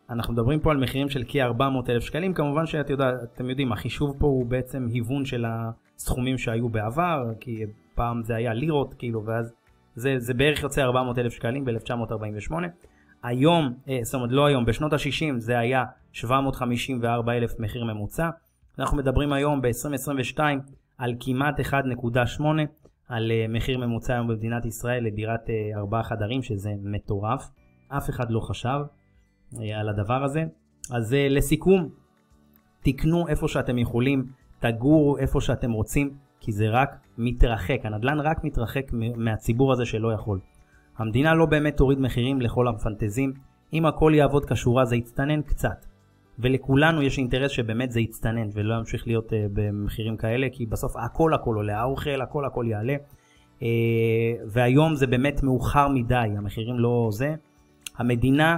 אנחנו 0.10 0.34
מדברים 0.34 0.60
פה 0.60 0.72
על 0.72 0.78
מחירים 0.78 1.10
של 1.10 1.24
כ-400 1.28 1.90
אלף 1.90 2.04
שקלים, 2.04 2.34
כמובן 2.34 2.66
שאתם 2.66 2.92
יודע, 2.92 3.12
יודעים, 3.40 3.72
החישוב 3.72 4.16
פה 4.20 4.28
הוא 4.28 4.46
בעצם 4.46 4.88
היוון 4.92 5.26
של 5.26 5.46
הסכומים 5.48 6.38
שהיו 6.38 6.70
בעבר, 6.70 7.24
כי 7.40 7.64
פעם 7.96 8.24
זה 8.24 8.36
היה 8.36 8.54
לירות, 8.54 8.94
כאילו, 8.94 9.26
ואז 9.26 9.54
זה, 9.96 10.16
זה 10.18 10.34
בערך 10.34 10.64
יוצא 10.64 10.82
400 10.82 11.18
אלף 11.18 11.34
שקלים 11.34 11.66
ב-1948. 11.66 12.54
היום, 13.24 13.74
אה, 13.90 14.00
זאת 14.04 14.16
אומרת 14.16 14.32
לא 14.32 14.46
היום, 14.46 14.66
בשנות 14.66 14.94
ה-60 14.94 15.38
זה 15.38 15.60
היה 15.60 15.84
754 16.12 17.34
אלף 17.34 17.60
מחיר 17.60 17.84
ממוצע. 17.84 18.30
אנחנו 18.80 18.98
מדברים 18.98 19.34
היום 19.34 19.62
ב-2022 19.62 20.40
על 20.98 21.14
כמעט 21.20 21.60
1.8 21.60 22.42
על 23.10 23.32
אה, 23.32 23.46
מחיר 23.50 23.78
ממוצע 23.78 24.14
היום 24.14 24.28
במדינת 24.28 24.66
ישראל 24.66 25.04
לדירת 25.04 25.50
אה, 25.50 25.80
ארבעה 25.80 26.04
חדרים, 26.04 26.42
שזה 26.42 26.70
מטורף. 26.84 27.50
אף 27.88 28.10
אחד 28.10 28.32
לא 28.32 28.40
חשב 28.40 28.80
על 29.76 29.90
הדבר 29.90 30.24
הזה. 30.24 30.44
אז 30.92 31.16
לסיכום, 31.30 31.90
תקנו 32.84 33.28
איפה 33.28 33.48
שאתם 33.48 33.78
יכולים, 33.78 34.26
תגורו 34.60 35.18
איפה 35.18 35.42
שאתם 35.42 35.72
רוצים, 35.72 36.10
כי 36.40 36.52
זה 36.52 36.70
רק 36.70 36.96
מתרחק, 37.18 37.80
הנדל"ן 37.84 38.20
רק 38.20 38.44
מתרחק 38.44 38.92
מהציבור 39.16 39.74
הזה 39.74 39.86
שלא 39.86 40.14
יכול. 40.14 40.40
המדינה 40.98 41.34
לא 41.34 41.46
באמת 41.46 41.78
תוריד 41.78 42.00
מחירים 42.00 42.42
לכל 42.42 42.68
המפנטזים, 42.68 43.34
אם 43.74 43.86
הכל 43.86 44.12
יעבוד 44.16 44.46
כשורה 44.46 44.86
זה 44.86 44.96
יצטנן 44.96 45.42
קצת. 45.42 45.86
ולכולנו 46.40 47.02
יש 47.02 47.18
אינטרס 47.18 47.52
שבאמת 47.52 47.92
זה 47.92 48.00
יצטנן 48.00 48.50
ולא 48.54 48.76
ימשיך 48.76 49.08
להיות 49.08 49.32
uh, 49.32 49.36
במחירים 49.54 50.18
כאלה, 50.18 50.48
כי 50.52 50.66
בסוף 50.66 50.96
הכל 50.98 51.34
הכל 51.34 51.56
עולה, 51.56 51.80
האוכל 51.80 52.22
הכל 52.22 52.46
הכל 52.46 52.66
יעלה. 52.70 52.96
Uh, 53.60 53.64
והיום 54.48 54.96
זה 54.96 55.08
באמת 55.08 55.44
מאוחר 55.44 55.88
מדי, 55.88 56.30
המחירים 56.38 56.80
לא 56.80 57.10
זה. 57.12 57.36
המדינה 57.98 58.58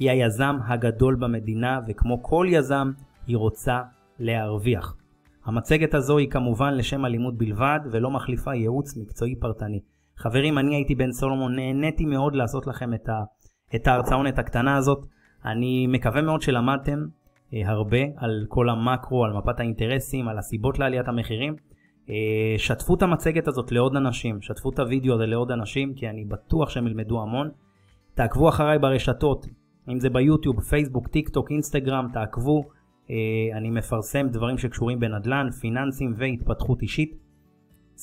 היא 0.00 0.10
היזם 0.10 0.56
הגדול 0.64 1.14
במדינה, 1.14 1.80
וכמו 1.88 2.22
כל 2.22 2.46
יזם, 2.50 2.90
היא 3.26 3.36
רוצה 3.36 3.80
להרוויח. 4.18 4.96
המצגת 5.44 5.94
הזו 5.94 6.18
היא 6.18 6.30
כמובן 6.30 6.74
לשם 6.74 7.04
הלימוד 7.04 7.38
בלבד, 7.38 7.80
ולא 7.92 8.10
מחליפה 8.10 8.54
ייעוץ 8.54 8.96
מקצועי 8.96 9.36
פרטני. 9.36 9.80
חברים, 10.16 10.58
אני 10.58 10.74
הייתי 10.74 10.94
בן 10.94 11.12
סולומון, 11.12 11.56
נהניתי 11.56 12.04
מאוד 12.04 12.34
לעשות 12.34 12.66
לכם 12.66 12.94
את, 12.94 13.08
ה, 13.08 13.22
את 13.74 13.86
ההרצאונת 13.86 14.38
הקטנה 14.38 14.76
הזאת. 14.76 15.06
אני 15.44 15.86
מקווה 15.86 16.22
מאוד 16.22 16.42
שלמדתם 16.42 16.98
אה, 17.54 17.70
הרבה 17.70 17.98
על 18.16 18.44
כל 18.48 18.68
המקרו, 18.68 19.24
על 19.24 19.32
מפת 19.32 19.60
האינטרסים, 19.60 20.28
על 20.28 20.38
הסיבות 20.38 20.78
לעליית 20.78 21.08
המחירים. 21.08 21.56
אה, 22.10 22.14
שתפו 22.58 22.94
את 22.94 23.02
המצגת 23.02 23.48
הזאת 23.48 23.72
לעוד 23.72 23.96
אנשים, 23.96 24.42
שתפו 24.42 24.70
את 24.70 24.78
הוידאו 24.78 25.14
הזה 25.14 25.26
לעוד 25.26 25.50
אנשים, 25.50 25.94
כי 25.94 26.08
אני 26.08 26.24
בטוח 26.24 26.70
שהם 26.70 26.86
ילמדו 26.86 27.22
המון. 27.22 27.50
תעקבו 28.14 28.48
אחריי 28.48 28.78
ברשתות, 28.78 29.46
אם 29.92 30.00
זה 30.00 30.10
ביוטיוב, 30.10 30.60
פייסבוק, 30.60 31.08
טיק 31.08 31.28
טוק, 31.28 31.50
אינסטגרם, 31.50 32.06
תעקבו. 32.12 32.62
אה, 33.10 33.58
אני 33.58 33.70
מפרסם 33.70 34.28
דברים 34.28 34.58
שקשורים 34.58 35.00
בנדל"ן, 35.00 35.50
פיננסים 35.60 36.14
והתפתחות 36.16 36.82
אישית. 36.82 37.10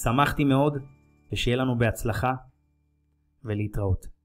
שמחתי 0.04 0.44
מאוד, 0.44 0.78
ושיהיה 1.32 1.58
לנו 1.58 1.78
בהצלחה, 1.78 2.34
ולהתראות. 3.44 4.17